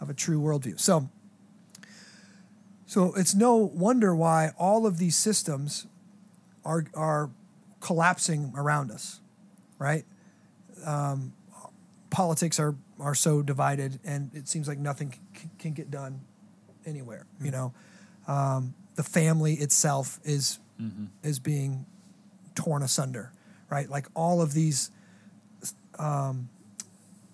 [0.00, 0.78] of a true worldview.
[0.78, 1.08] So,
[2.86, 5.86] so it's no wonder why all of these systems
[6.64, 7.30] are are
[7.80, 9.20] collapsing around us,
[9.78, 10.04] right?
[10.84, 11.32] Um,
[12.10, 16.20] politics are are so divided, and it seems like nothing c- can get done
[16.86, 17.26] anywhere.
[17.40, 17.74] You know,
[18.28, 20.58] um, the family itself is
[21.22, 21.86] is being
[22.54, 23.32] torn asunder,
[23.70, 23.88] right?
[23.88, 24.90] Like all of these
[25.98, 26.48] um,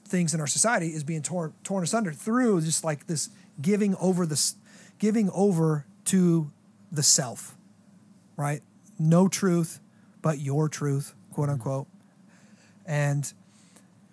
[0.06, 4.26] things in our society is being torn torn asunder through just like this giving over
[4.26, 4.54] this
[5.00, 6.52] giving over to
[6.92, 7.56] the self,
[8.36, 8.62] right?
[8.98, 9.80] No truth
[10.22, 11.88] but your truth, quote unquote.
[12.86, 13.32] And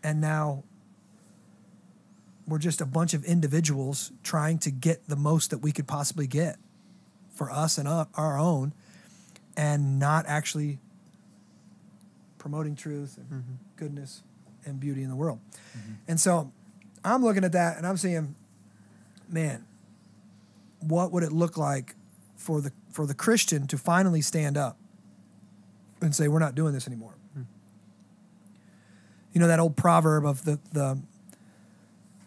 [0.03, 0.63] and now
[2.47, 6.27] we're just a bunch of individuals trying to get the most that we could possibly
[6.27, 6.57] get
[7.33, 8.73] for us and our own
[9.57, 10.79] and not actually
[12.37, 13.53] promoting truth and mm-hmm.
[13.75, 14.23] goodness
[14.65, 15.39] and beauty in the world.
[15.77, 15.93] Mm-hmm.
[16.07, 16.51] And so
[17.03, 18.35] I'm looking at that and I'm saying,
[19.27, 19.66] man,
[20.79, 21.95] what would it look like
[22.35, 24.77] for the for the Christian to finally stand up
[26.01, 27.15] and say, we're not doing this anymore?
[27.33, 27.41] Hmm.
[29.33, 31.01] You know that old proverb of the the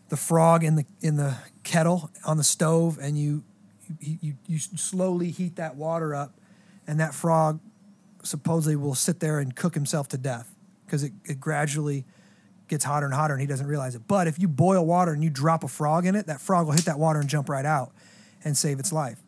[0.09, 3.45] the frog in the in the kettle on the stove, and you
[4.01, 6.35] you you, you slowly heat that water up,
[6.87, 7.61] and that frog
[8.23, 12.05] supposedly will sit there and cook himself to death because it, it gradually
[12.69, 14.03] gets hotter and hotter and he doesn't realize it.
[14.07, 16.75] But if you boil water and you drop a frog in it, that frog will
[16.75, 17.93] hit that water and jump right out
[18.45, 19.19] and save its life.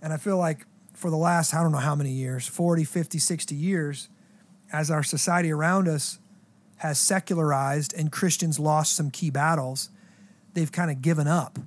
[0.00, 3.18] And I feel like for the last, I don't know how many years 40, 50,
[3.18, 4.08] 60 years
[4.72, 6.18] as our society around us
[6.78, 9.90] has secularized and Christians lost some key battles,
[10.54, 11.58] they've kind of given up.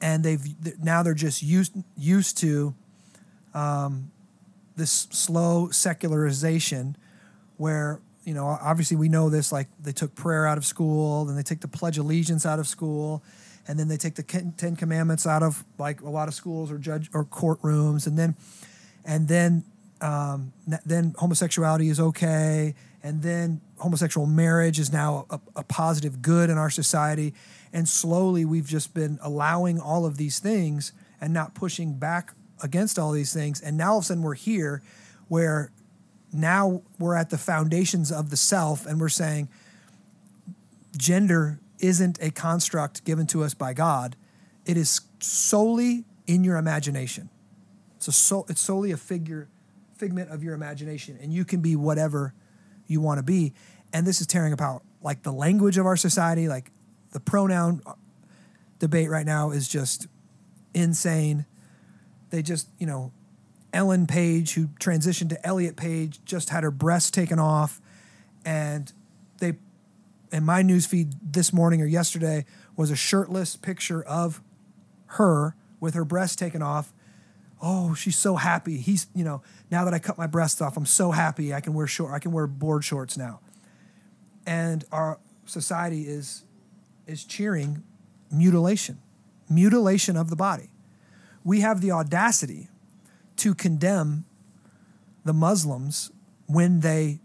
[0.00, 0.44] And they've
[0.82, 2.74] now they're just used used to
[3.54, 4.10] um,
[4.76, 6.96] this slow secularization
[7.56, 11.34] where you know obviously we know this like they took prayer out of school then
[11.34, 13.22] they took the pledge of allegiance out of school
[13.68, 16.78] and then they take the 10 commandments out of like a lot of schools or
[16.78, 18.36] judge or courtrooms and then
[19.04, 19.64] and then
[20.00, 20.52] um,
[20.84, 26.58] then homosexuality is okay and then homosexual marriage is now a, a positive good in
[26.58, 27.32] our society
[27.72, 32.98] and slowly we've just been allowing all of these things and not pushing back against
[32.98, 34.82] all these things and now all of a sudden we're here
[35.28, 35.70] where
[36.32, 39.48] now we're at the foundations of the self and we're saying
[40.96, 44.16] gender isn't a construct given to us by God.
[44.64, 47.30] It is solely in your imagination.
[47.96, 49.48] It's a so, it's solely a figure
[49.96, 52.34] figment of your imagination and you can be whatever
[52.86, 53.54] you want to be.
[53.92, 56.70] And this is tearing apart like the language of our society, like
[57.12, 57.80] the pronoun
[58.78, 60.06] debate right now is just
[60.74, 61.46] insane.
[62.30, 63.12] They just, you know,
[63.72, 67.80] Ellen Page, who transitioned to Elliot Page, just had her breasts taken off,
[68.44, 68.92] and
[70.36, 72.44] in my newsfeed this morning or yesterday,
[72.76, 74.42] was a shirtless picture of
[75.06, 76.92] her with her breasts taken off.
[77.62, 78.76] Oh, she's so happy.
[78.76, 81.54] He's, you know, now that I cut my breasts off, I'm so happy.
[81.54, 82.12] I can wear short.
[82.12, 83.40] I can wear board shorts now.
[84.46, 86.44] And our society is
[87.06, 87.82] is cheering
[88.30, 88.98] mutilation,
[89.48, 90.70] mutilation of the body.
[91.44, 92.68] We have the audacity
[93.36, 94.24] to condemn
[95.24, 96.10] the Muslims
[96.46, 97.20] when they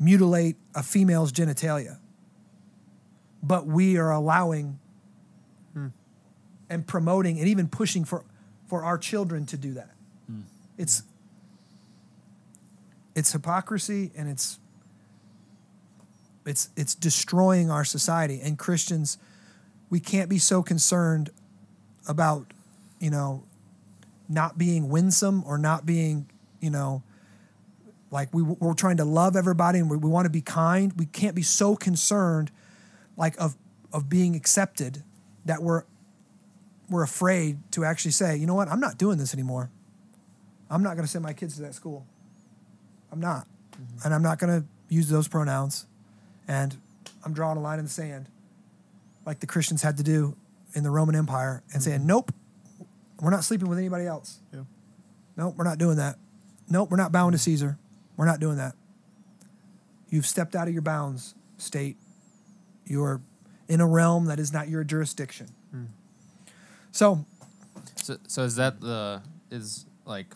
[0.00, 1.98] mutilate a female's genitalia.
[3.42, 4.78] But we are allowing
[5.72, 5.88] hmm.
[6.68, 8.24] and promoting and even pushing for,
[8.66, 9.90] for our children to do that.
[10.26, 10.40] Hmm.
[10.76, 11.02] It's
[13.14, 14.60] it's hypocrisy and it's
[16.46, 18.40] it's it's destroying our society.
[18.42, 19.18] And Christians
[19.90, 21.30] we can't be so concerned
[22.06, 22.46] about
[23.00, 23.44] you know
[24.28, 26.28] not being winsome or not being
[26.60, 27.02] you know
[28.10, 30.92] like we, we're trying to love everybody and we, we want to be kind.
[30.96, 32.50] We can't be so concerned
[33.18, 33.56] like of
[33.92, 35.02] of being accepted
[35.44, 35.82] that we're
[36.88, 38.68] we're afraid to actually say you know what?
[38.68, 39.70] I'm not doing this anymore.
[40.70, 42.06] I'm not going to send my kids to that school.
[43.12, 43.46] I'm not.
[43.72, 44.04] Mm-hmm.
[44.04, 45.86] And i'm not going to use those pronouns.
[46.46, 46.78] And
[47.24, 48.28] i'm drawing a line in the sand
[49.26, 50.36] like the christians had to do
[50.74, 51.90] in the roman empire and mm-hmm.
[51.90, 52.32] saying nope.
[53.20, 54.38] We're not sleeping with anybody else.
[54.54, 54.60] Yeah.
[55.36, 56.16] nope we're not doing that.
[56.70, 57.42] Nope we're not bowing to mm-hmm.
[57.42, 57.78] caesar.
[58.16, 58.74] We're not doing that.
[60.08, 61.96] You've stepped out of your bounds state
[62.90, 63.20] you're
[63.68, 65.48] in a realm that is not your jurisdiction
[66.90, 67.24] so
[67.96, 70.26] So, so is that the is like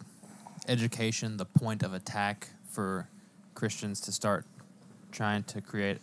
[0.69, 3.09] education the point of attack for
[3.55, 4.45] Christians to start
[5.11, 5.99] trying to create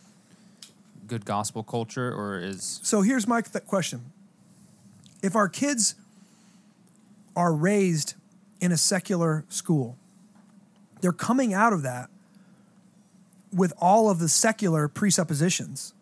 [1.07, 4.12] good gospel culture, or is So here's my th- question.
[5.21, 5.95] If our kids
[7.35, 8.15] are raised
[8.62, 9.97] in a secular school,
[11.01, 12.09] they're coming out of that
[13.51, 15.93] with all of the secular presuppositions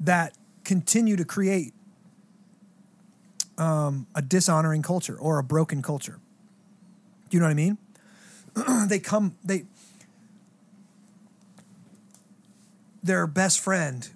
[0.00, 1.72] that continue to create
[3.58, 6.18] um, a dishonoring culture or a broken culture.
[7.30, 7.78] Do you know what I mean?
[8.88, 9.64] they come, they,
[13.02, 14.08] their best friend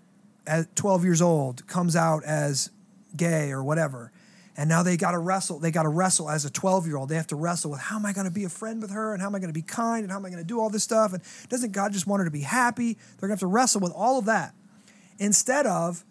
[0.46, 2.70] at 12 years old comes out as
[3.16, 4.12] gay or whatever
[4.56, 7.08] and now they got to wrestle they got to wrestle as a 12 year old
[7.08, 9.12] they have to wrestle with how am i going to be a friend with her?
[9.12, 10.02] And how am i going to be kind?
[10.02, 11.12] And how am i going to do all this stuff?
[11.12, 12.92] And doesn't god just want her to be happy?
[12.92, 14.54] They're going to have to wrestle with all of that
[15.20, 16.04] instead of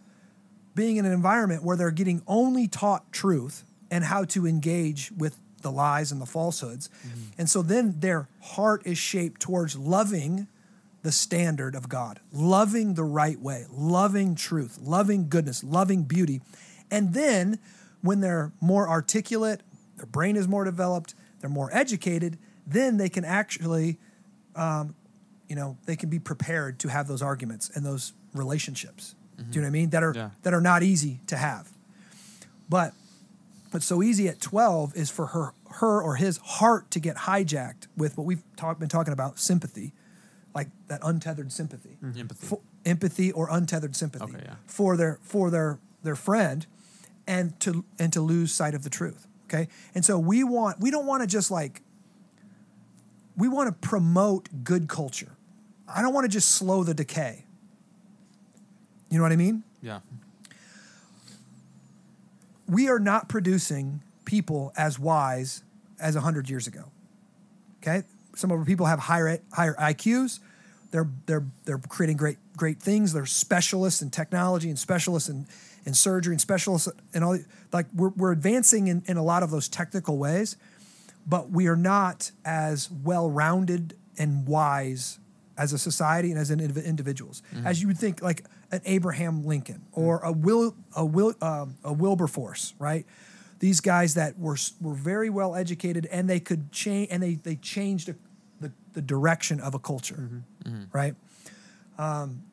[0.73, 5.35] being in an environment where they're getting only taught truth and how to engage with
[5.61, 6.89] the lies and the falsehoods
[7.37, 10.47] and so then their heart is shaped towards loving
[11.01, 16.41] the standard of God, loving the right way, loving truth, loving goodness, loving beauty.
[16.91, 17.59] And then
[18.01, 19.61] when they're more articulate,
[19.95, 23.97] their brain is more developed, they're more educated, then they can actually,
[24.55, 24.95] um,
[25.49, 29.15] you know, they can be prepared to have those arguments and those relationships.
[29.35, 29.61] Do you know mm-hmm.
[29.61, 29.89] what I mean?
[29.89, 30.29] That are Yeah.
[30.43, 31.71] that are not easy to have.
[32.69, 32.93] But
[33.71, 37.87] what's so easy at 12 is for her her or his heart to get hijacked
[37.95, 39.93] with what we've talk, been talking about sympathy
[40.55, 42.19] like that untethered sympathy mm-hmm.
[42.19, 42.47] empathy?
[42.47, 44.55] for, empathy or untethered sympathy Okay, yeah.
[44.65, 46.65] for their for their their friend
[47.27, 50.89] and to and to lose sight of the truth okay and so we want we
[50.91, 51.81] don't want to just like
[53.37, 55.31] we want to promote good culture
[55.93, 57.43] i don't want to just slow the decay
[59.09, 59.99] you know what i mean yeah,
[62.67, 65.63] we are not producing people as wise
[65.99, 66.91] as 100 years ago.
[67.81, 68.03] Okay?
[68.35, 70.39] Some of our people have higher higher IQs.
[70.91, 73.13] They're they're they're creating great great things.
[73.13, 75.47] They're specialists in technology and specialists in,
[75.85, 77.37] in surgery and specialists and all
[77.73, 80.57] like we're we're advancing in, in a lot of those technical ways,
[81.25, 85.19] but we are not as well-rounded and wise
[85.59, 89.45] as a society and as an indiv- individuals as you would think like an Abraham
[89.45, 93.05] Lincoln or a Will a Will um, a Wilberforce, right?
[93.59, 97.57] These guys that were were very well educated and they could change and they they
[97.57, 98.15] changed the,
[98.61, 100.41] the, the direction of a culture,
[100.93, 101.15] right?
[101.97, 102.43] Um,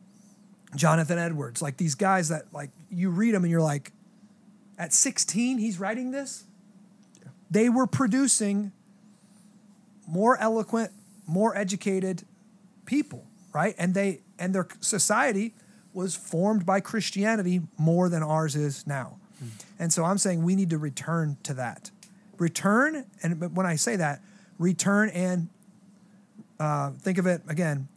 [0.75, 3.92] Jonathan Edwards, like these guys that like you read them and you're like,
[4.79, 6.44] at 16 he's writing this.
[7.50, 8.73] They were producing
[10.09, 10.90] more eloquent,
[11.27, 12.25] more educated
[12.87, 13.74] people, right?
[13.78, 15.54] And they and their society
[15.92, 19.18] was formed by Christianity more than ours is now.
[19.78, 21.90] And so I'm saying we need to return to that.
[22.38, 24.22] Return, and when I say that,
[24.58, 25.48] return and
[26.58, 27.88] uh, think of it again,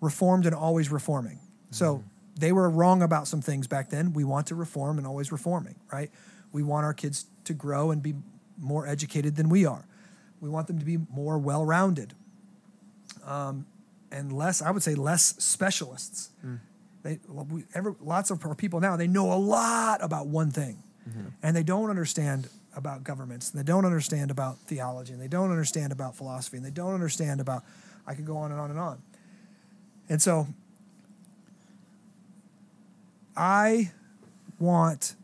[0.00, 1.38] reformed and always reforming.
[1.70, 2.02] So
[2.36, 4.12] they were wrong about some things back then.
[4.12, 6.10] We want to reform and always reforming, right?
[6.52, 8.14] We want our kids to grow and be
[8.56, 9.84] more educated than we are.
[10.40, 12.14] We want them to be more well rounded
[13.24, 13.66] um,
[14.10, 16.30] and less, I would say, less specialists.
[17.02, 20.82] They, we, every, lots of our people now, they know a lot about one thing
[21.42, 25.50] and they don't understand about governments and they don't understand about theology and they don't
[25.50, 27.64] understand about philosophy and they don't understand about,
[28.06, 29.02] I could go on and on and on.
[30.08, 30.46] And so
[33.36, 33.92] I
[34.58, 35.14] want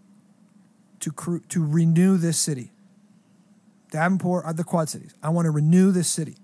[1.01, 2.71] to to renew this city.
[3.91, 5.15] Davenport, uh, the Quad Cities.
[5.23, 6.37] I want to renew this city.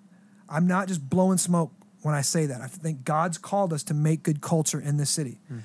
[0.49, 1.73] I'm not just blowing smoke
[2.03, 2.61] when I say that.
[2.61, 5.39] I think God's called us to make good culture in this city.
[5.49, 5.59] Hmm.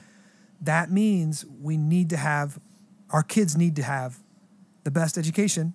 [0.62, 2.60] That means we need to have,
[3.12, 4.20] our kids need to have
[4.84, 5.74] the best education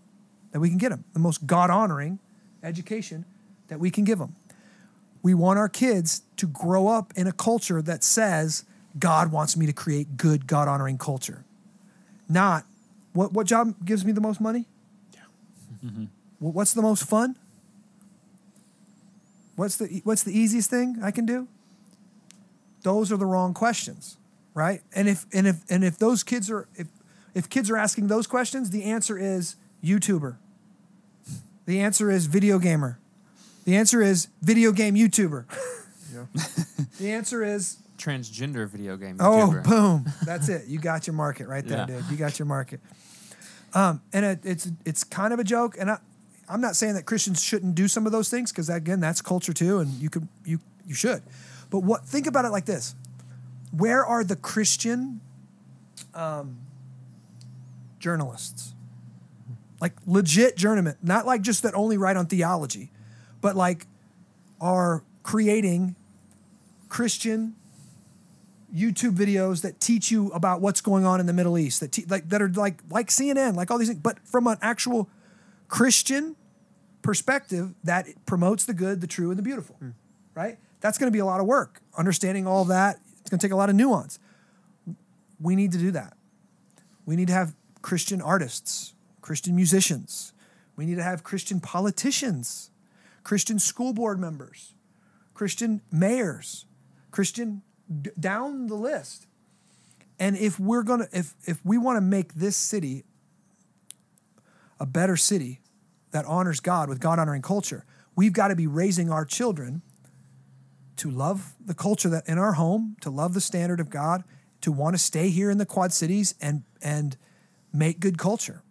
[0.53, 2.19] that we can get them, the most God honoring
[2.63, 3.25] education
[3.69, 4.35] that we can give them.
[5.23, 8.65] We want our kids to grow up in a culture that says,
[8.99, 11.45] God wants me to create good, God honoring culture.
[12.29, 12.65] Not
[13.13, 14.67] what, what job gives me the most money?
[16.39, 17.37] Wh- What's the most fun?
[19.61, 21.47] What's the what's the easiest thing I can do?
[22.83, 24.17] Those are the wrong questions,
[24.55, 24.81] right?
[24.95, 26.87] And if and if and if those kids are if
[27.35, 30.37] if kids are asking those questions, the answer is YouTuber.
[31.67, 33.01] The answer is video gamer.
[33.65, 35.45] The answer is video game YouTuber.
[36.15, 36.25] Yeah.
[36.99, 39.19] The answer is Transgender video game.
[39.19, 39.63] YouTuber.
[39.67, 40.13] Oh, boom!
[40.25, 40.69] That's it.
[40.69, 42.01] You got your market right there, Yeah.
[42.01, 42.11] dude.
[42.11, 42.81] You got your market.
[43.75, 45.99] Um, and it, it's it's kind of a joke, and I,
[46.51, 49.53] I'm not saying that Christians shouldn't do some of those things because again, that's culture
[49.53, 51.23] too, and you could you you should.
[51.71, 52.05] But what?
[52.05, 52.95] Think about it like this:
[53.71, 55.21] Where are the Christian
[56.13, 56.59] um,
[58.01, 58.75] journalists?
[59.81, 62.91] Like legit journalism, not like just that only write on theology,
[63.41, 63.87] but like
[64.61, 65.95] are creating
[66.89, 67.55] Christian
[68.75, 72.05] YouTube videos that teach you about what's going on in the Middle East that te-
[72.09, 75.09] like that are like like CNN, like all these things, but from an actual
[75.69, 76.37] Christian
[77.03, 79.77] perspective that promotes the good, the true, and the beautiful.
[80.35, 80.59] Right?
[80.81, 81.81] That's going to be a lot of work.
[81.97, 84.19] Understanding all that, it's going to take a lot of nuance.
[85.41, 86.17] We need to do that.
[87.07, 90.33] We need to have Christian artists, Christian musicians.
[90.77, 92.71] We need to have Christian politicians,
[93.25, 94.75] Christian school board members,
[95.35, 96.67] Christian mayors,
[97.11, 97.63] Christian
[98.01, 99.27] d- down the list.
[100.19, 103.05] And if we're going to if if we want to make this city
[104.79, 105.60] a better city
[106.13, 107.85] that honors God with God honoring culture,
[108.17, 109.83] we've got to be raising our children
[110.97, 114.23] to love the culture that in our home, to love the standard of God,
[114.61, 117.17] to want to stay here in the Quad Cities and and
[117.73, 118.63] make good culture.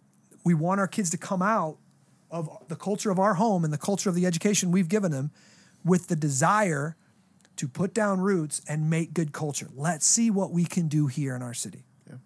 [0.44, 1.78] We want our kids to come out
[2.30, 5.30] of the culture of our home and the culture of the education we've given them
[5.84, 6.96] with the desire
[7.56, 9.68] to put down roots and make good culture.
[9.74, 11.84] Let's see what we can do here in our city.
[12.08, 12.16] Yeah.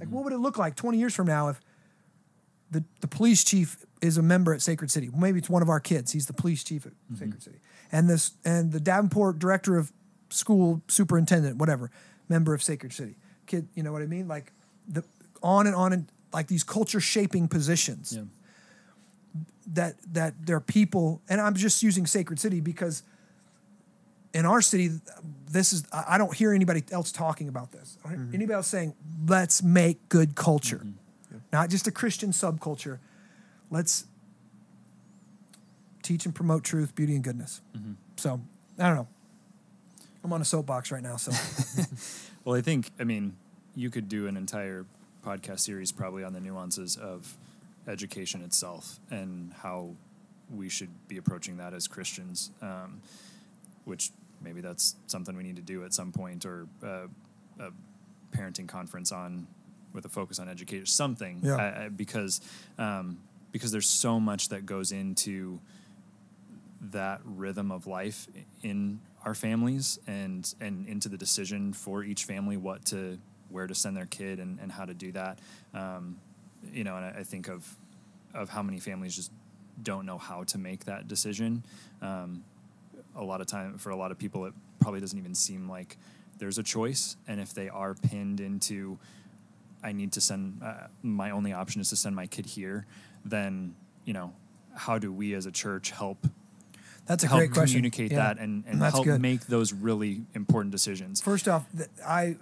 [0.00, 1.60] Like what would it look like 20 years from now if
[2.70, 5.10] the, the police chief is a member at Sacred City.
[5.16, 6.12] Maybe it's one of our kids.
[6.12, 7.16] He's the police chief at mm-hmm.
[7.16, 7.58] Sacred City.
[7.90, 9.92] And this and the Davenport director of
[10.30, 11.90] school superintendent, whatever,
[12.28, 13.16] member of Sacred City.
[13.46, 14.28] Kid, you know what I mean?
[14.28, 14.52] Like
[14.86, 15.04] the
[15.42, 18.24] on and on and like these culture shaping positions Yeah.
[19.68, 23.02] that that there are people and I'm just using Sacred City because
[24.34, 24.90] in our city
[25.50, 27.96] this is I don't hear anybody else talking about this.
[28.04, 28.94] Don't Anybody else saying
[29.26, 30.78] let's make good culture.
[30.78, 31.07] Mm-hmm.
[31.52, 32.98] Not just a Christian subculture.
[33.70, 34.06] Let's
[36.02, 37.60] teach and promote truth, beauty and goodness.
[38.16, 38.40] So,
[38.78, 39.08] I don't know.
[40.24, 41.32] I'm on a soapbox right now, so
[42.44, 43.36] Well, I think, I mean,
[43.74, 44.86] you could do an entire
[45.24, 47.36] podcast series probably on the nuances of
[47.86, 49.90] education itself and how
[50.54, 53.00] we should be approaching that as Christians, um,
[53.84, 54.10] which
[54.42, 57.06] maybe that's something we need to do at some point or uh,
[57.60, 57.70] a
[58.36, 59.46] parenting conference on
[59.92, 61.56] with a focus on education, something, Yeah.
[61.56, 62.40] I- I- because
[62.78, 63.18] um,
[63.52, 65.60] because there's so much that goes into
[66.80, 68.28] that rhythm of life
[68.62, 73.18] in our families and and into the decision for each family what to
[73.50, 75.38] where to send their kid and, and how to do that.
[75.74, 76.18] Um,
[76.72, 77.76] you know and I, I think of
[78.34, 79.32] of how many families just
[79.82, 81.64] don't know how to make that decision.
[82.02, 82.44] Um,
[83.16, 85.96] a lot of time for a lot of people it probably doesn't even seem like
[86.38, 87.16] there's a choice.
[87.26, 88.98] And if they are pinned into
[89.82, 92.86] I need to send uh, my only option is to send my kid here
[93.24, 93.74] then
[94.04, 94.32] you know
[94.74, 96.26] how do we as a church help
[97.06, 97.74] that's a help great question.
[97.76, 98.18] communicate Yeah.
[98.18, 99.20] that and, and That's help good.
[99.22, 101.22] make those really important decisions.
[101.22, 102.36] First off, th- I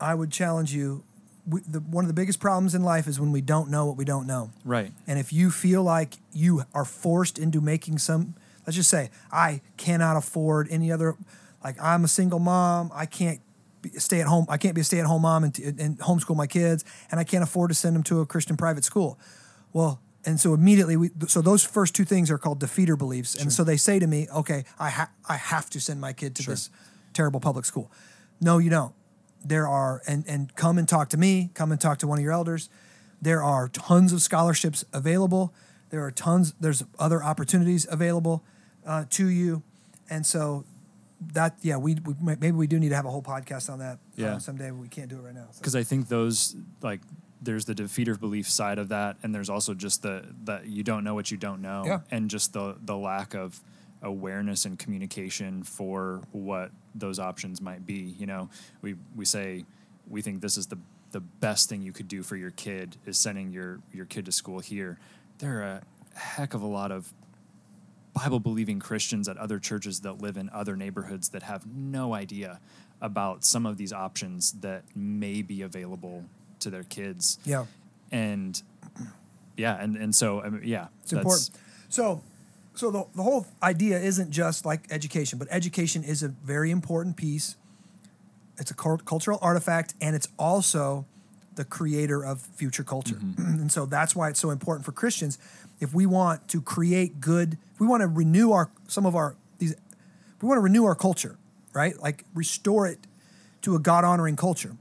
[0.00, 1.04] I would challenge you.
[1.46, 3.96] We, the, one of the biggest problems in life is when we don't know what
[3.96, 4.52] we don't know.
[4.64, 4.92] Right.
[5.08, 8.34] And if you feel like you are forced into making some,
[8.64, 11.16] let's just say, I cannot afford any other,
[11.64, 13.40] like I'm a single mom, I can't
[13.98, 16.46] stay at home, I can't be a stay at home mom and, and homeschool my
[16.46, 19.18] kids, and I can't afford to send them to a Christian private school.
[19.72, 23.34] Well, and so immediately we, so those first two things are called defeater beliefs.
[23.34, 26.36] And so they say to me, okay, I, ha- I have to send my kid
[26.36, 26.70] to this
[27.12, 27.90] terrible public school.
[28.40, 28.94] No, you don't
[29.44, 32.24] there are and and come and talk to me come and talk to one of
[32.24, 32.68] your elders
[33.20, 35.52] there are tons of scholarships available
[35.90, 38.44] there are tons there's other opportunities available
[38.86, 39.62] uh, to you
[40.08, 40.64] and so
[41.34, 43.98] that yeah we, we maybe we do need to have a whole podcast on that.
[44.16, 44.34] Yeah.
[44.34, 45.46] uh, someday we can't do it right now.
[45.50, 45.58] so.
[45.60, 47.00] because I think those like
[47.40, 51.02] there's the defeater belief side of that, and there's also just the that you don't
[51.04, 52.00] know what you don't know, Yeah.
[52.10, 53.60] and just the the lack of
[54.02, 58.14] awareness and communication for what those options might be.
[58.18, 58.50] You know,
[58.80, 59.64] we we say
[60.08, 60.78] we think this is the
[61.12, 64.32] the best thing you could do for your kid is sending your your kid to
[64.32, 64.98] school here.
[65.38, 65.82] There are a
[66.18, 67.12] heck of a lot of
[68.14, 72.60] Bible believing Christians at other churches that live in other neighborhoods that have no idea
[73.00, 76.24] about some of these options that may be available
[76.60, 77.38] to their kids.
[77.44, 77.66] yeah,
[78.10, 78.62] And
[79.56, 81.50] yeah, and, and so I mean, yeah, it's important.
[81.88, 82.22] So
[82.74, 87.16] so the the whole idea isn't just like education, but education is a very important
[87.16, 87.56] piece.
[88.58, 91.06] It's a cultural artifact, and it's also
[91.54, 93.16] the creator of future culture.
[93.16, 93.42] Mm-hmm.
[93.60, 95.38] and so that's why it's so important for Christians.
[95.82, 99.34] If we want to create good, if we want to renew our some of our
[99.58, 101.36] these, if we want to renew our culture,
[101.74, 101.98] right?
[101.98, 103.00] Like restore it
[103.62, 104.76] to a God honoring culture,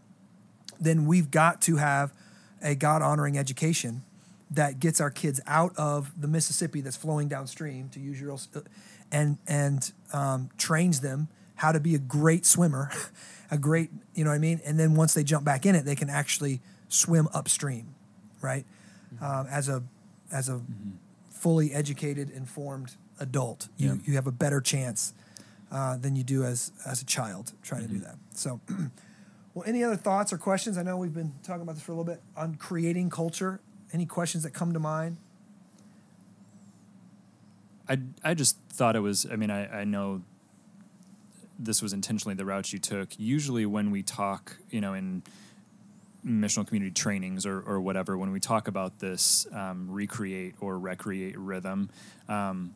[0.79, 2.13] then we've got to have
[2.61, 4.03] a God honoring education
[4.51, 8.37] that gets our kids out of the Mississippi that's flowing downstream, to use your,
[9.11, 12.91] and and um, trains them how to be a great swimmer,
[13.51, 14.61] a great, you know what I mean.
[14.65, 17.95] And then once they jump back in it, they can actually swim upstream,
[18.41, 18.65] right?
[19.21, 19.83] Um, as a
[20.31, 20.61] as a
[21.29, 23.95] fully educated, informed adult, you Yeah.
[24.05, 25.13] you have a better chance
[25.71, 28.03] uh, than you do as as a child trying to do Mm-hmm.
[28.03, 28.17] that.
[28.33, 28.59] So.
[29.53, 30.77] Well, any other thoughts or questions?
[30.77, 33.59] I know we've been talking about this for a little bit on creating culture.
[33.91, 35.17] Any questions that come to mind?
[37.89, 40.21] I, I just thought it was, I mean, I, I know
[41.59, 43.19] this was intentionally the route you took.
[43.19, 45.23] Usually, when we talk, you know, in
[46.25, 51.37] missional community trainings or, or whatever, when we talk about this um, recreate or recreate
[51.37, 51.89] rhythm,
[52.29, 52.73] um,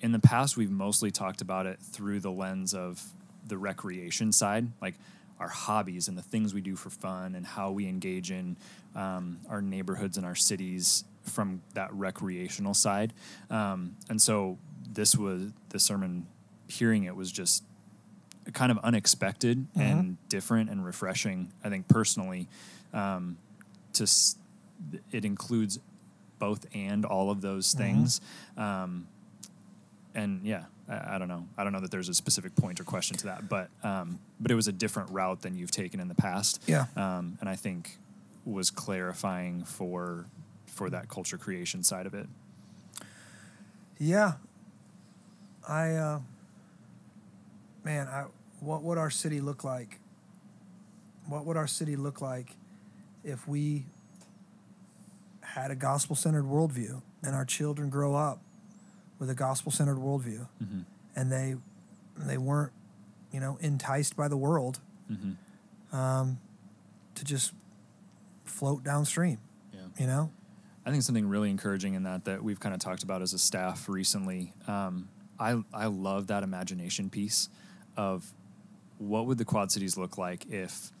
[0.00, 3.02] in the past, we've mostly talked about it through the lens of
[3.46, 4.94] the recreation side, like
[5.38, 8.56] our hobbies and the things we do for fun and how we engage in
[8.94, 13.12] um, our neighborhoods and our cities from that recreational side.
[13.50, 14.58] Um, and so
[14.90, 16.26] this was the sermon,
[16.68, 17.64] hearing it was just
[18.52, 21.52] kind of unexpected and different and refreshing.
[21.64, 22.48] I think personally,
[22.92, 23.36] um,
[23.94, 24.36] to s-
[25.12, 25.78] it includes
[26.38, 28.20] both and all of those things.
[28.56, 29.08] Um,
[30.14, 31.46] and yeah, I, I don't know.
[31.56, 34.50] I don't know that there's a specific point or question to that, but um, but
[34.50, 36.62] it was a different route than you've taken in the past.
[36.66, 36.86] Yeah.
[36.96, 37.98] Um, and I think
[38.44, 40.26] was clarifying for
[40.66, 42.26] for that culture creation side of it.
[43.98, 44.34] Yeah.
[45.68, 46.20] I, uh,
[47.82, 48.26] man, I,
[48.60, 49.98] what would our city look like?
[51.26, 52.54] What would our city look like
[53.26, 53.84] if we
[55.40, 58.40] had a gospel centered worldview and our children grow up
[59.18, 60.80] with a gospel centered worldview Mm-hmm.
[61.14, 61.56] and they
[62.18, 62.72] they weren't,
[63.32, 64.80] you know, enticed by the world
[65.12, 65.96] Mm-hmm.
[65.96, 66.38] um,
[67.14, 67.52] to just
[68.44, 69.38] float downstream,
[69.72, 69.80] Yeah.
[69.98, 70.30] you know?
[70.84, 73.38] I think something really encouraging in that that we've kind of talked about as a
[73.38, 74.52] staff recently.
[74.68, 75.08] Um,
[75.38, 77.48] I I love that imagination piece
[77.96, 78.32] of
[78.98, 80.92] what would the Quad Cities look like if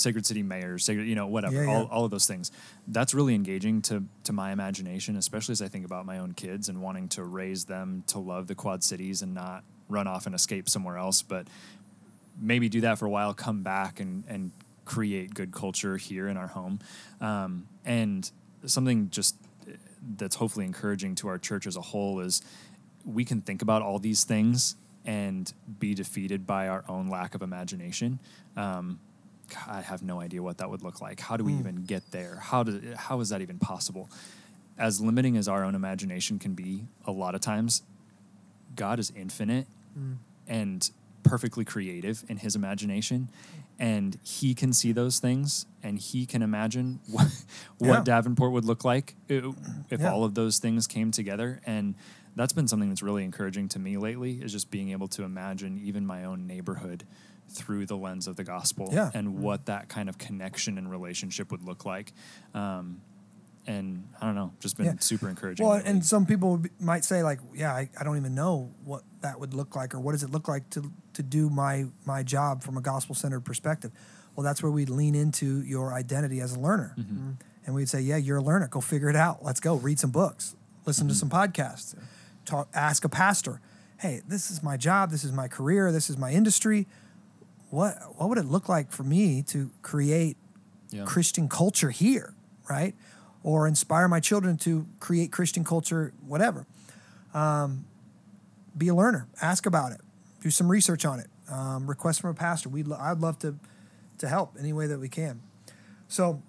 [0.00, 1.76] Sacred City mayors, sacred, you know, whatever, Yeah, yeah.
[1.76, 2.50] all, all of those things.
[2.86, 6.68] That's really engaging to to my imagination, especially as I think about my own kids
[6.68, 10.34] and wanting to raise them to love the Quad Cities and not run off and
[10.34, 11.46] escape somewhere else, but
[12.40, 14.52] maybe do that for a while, come back and and
[14.84, 16.78] create good culture here in our home,
[17.20, 18.30] um, and
[18.64, 19.36] something just
[20.16, 22.40] that's hopefully encouraging to our church as a whole is
[23.04, 27.42] we can think about all these things and be defeated by our own lack of
[27.42, 28.18] imagination.
[28.56, 29.00] Um,
[29.66, 31.20] I have no idea what that would look like.
[31.20, 31.60] How do we hmm.
[31.60, 32.36] even get there?
[32.36, 34.10] How do how is that even possible?
[34.78, 37.82] As limiting as our own imagination can be, a lot of times,
[38.76, 40.14] God is infinite hmm.
[40.46, 40.88] and
[41.24, 43.28] perfectly creative in his imagination
[43.78, 47.26] and he can see those things and he can imagine what,
[47.78, 48.02] what Yeah.
[48.02, 49.52] davenport would look like uh,
[49.90, 50.12] if Yeah.
[50.12, 51.94] all of those things came together and
[52.38, 55.78] that's been something that's really encouraging to me lately is just being able to imagine
[55.82, 57.04] even my own neighborhood
[57.50, 59.10] through the lens of the gospel Yeah.
[59.14, 62.12] and what that kind of connection and relationship would look like
[62.54, 63.00] um,
[63.66, 64.94] and i don't know just been Yeah.
[65.00, 65.90] super encouraging Well, lately.
[65.90, 69.02] and some people would be- might say like, yeah, I, I don't even know what
[69.22, 72.22] that would look like, or what does it look like to to do my my
[72.22, 73.90] job from a gospel centered perspective.
[74.36, 77.30] Well, that's where we'd lean into your identity as a learner, Mm-hmm.
[77.66, 78.68] and we'd say, yeah, you're a learner.
[78.68, 79.42] Go figure it out.
[79.44, 79.74] Let's go.
[79.74, 80.54] Read some books.
[80.86, 81.12] Listen Mm-hmm.
[81.12, 81.94] to some podcasts.
[82.48, 82.68] Talk.
[82.74, 83.60] Ask a pastor.
[83.98, 85.10] Hey, this is my job.
[85.10, 85.92] This is my career.
[85.92, 86.86] This is my industry.
[87.70, 90.36] What what would it look like for me to create
[90.90, 91.04] Yeah.
[91.04, 92.32] Christian culture here,
[92.70, 92.94] right?
[93.42, 96.66] Or inspire my children to create Christian culture, whatever.
[97.34, 97.84] Um,
[98.76, 99.28] be a learner.
[99.42, 100.00] Ask about it.
[100.40, 101.26] do some research on it.
[101.50, 102.68] Um, request from a pastor.
[102.68, 103.56] We'd lo- I'd love to
[104.18, 105.40] to help any way that we can.
[106.08, 106.40] So,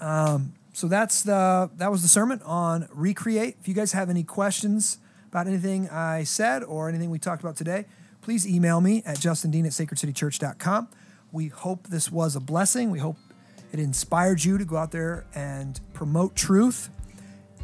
[0.00, 3.56] um, so that's the that was the sermon on recreate.
[3.58, 4.98] If you guys have any questions
[5.28, 7.86] about anything I said or anything we talked about today,
[8.20, 10.88] please email me at justindean at sacredcitychurch.com.
[11.32, 12.90] We hope this was a blessing.
[12.90, 13.16] We hope
[13.72, 16.90] it inspired you to go out there and promote truth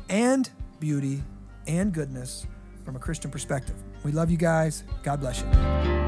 [0.08, 0.48] and
[0.80, 1.22] beauty
[1.66, 2.46] and goodness
[2.82, 3.76] from a Christian perspective.
[4.04, 4.84] We love you guys.
[5.02, 6.01] God bless you.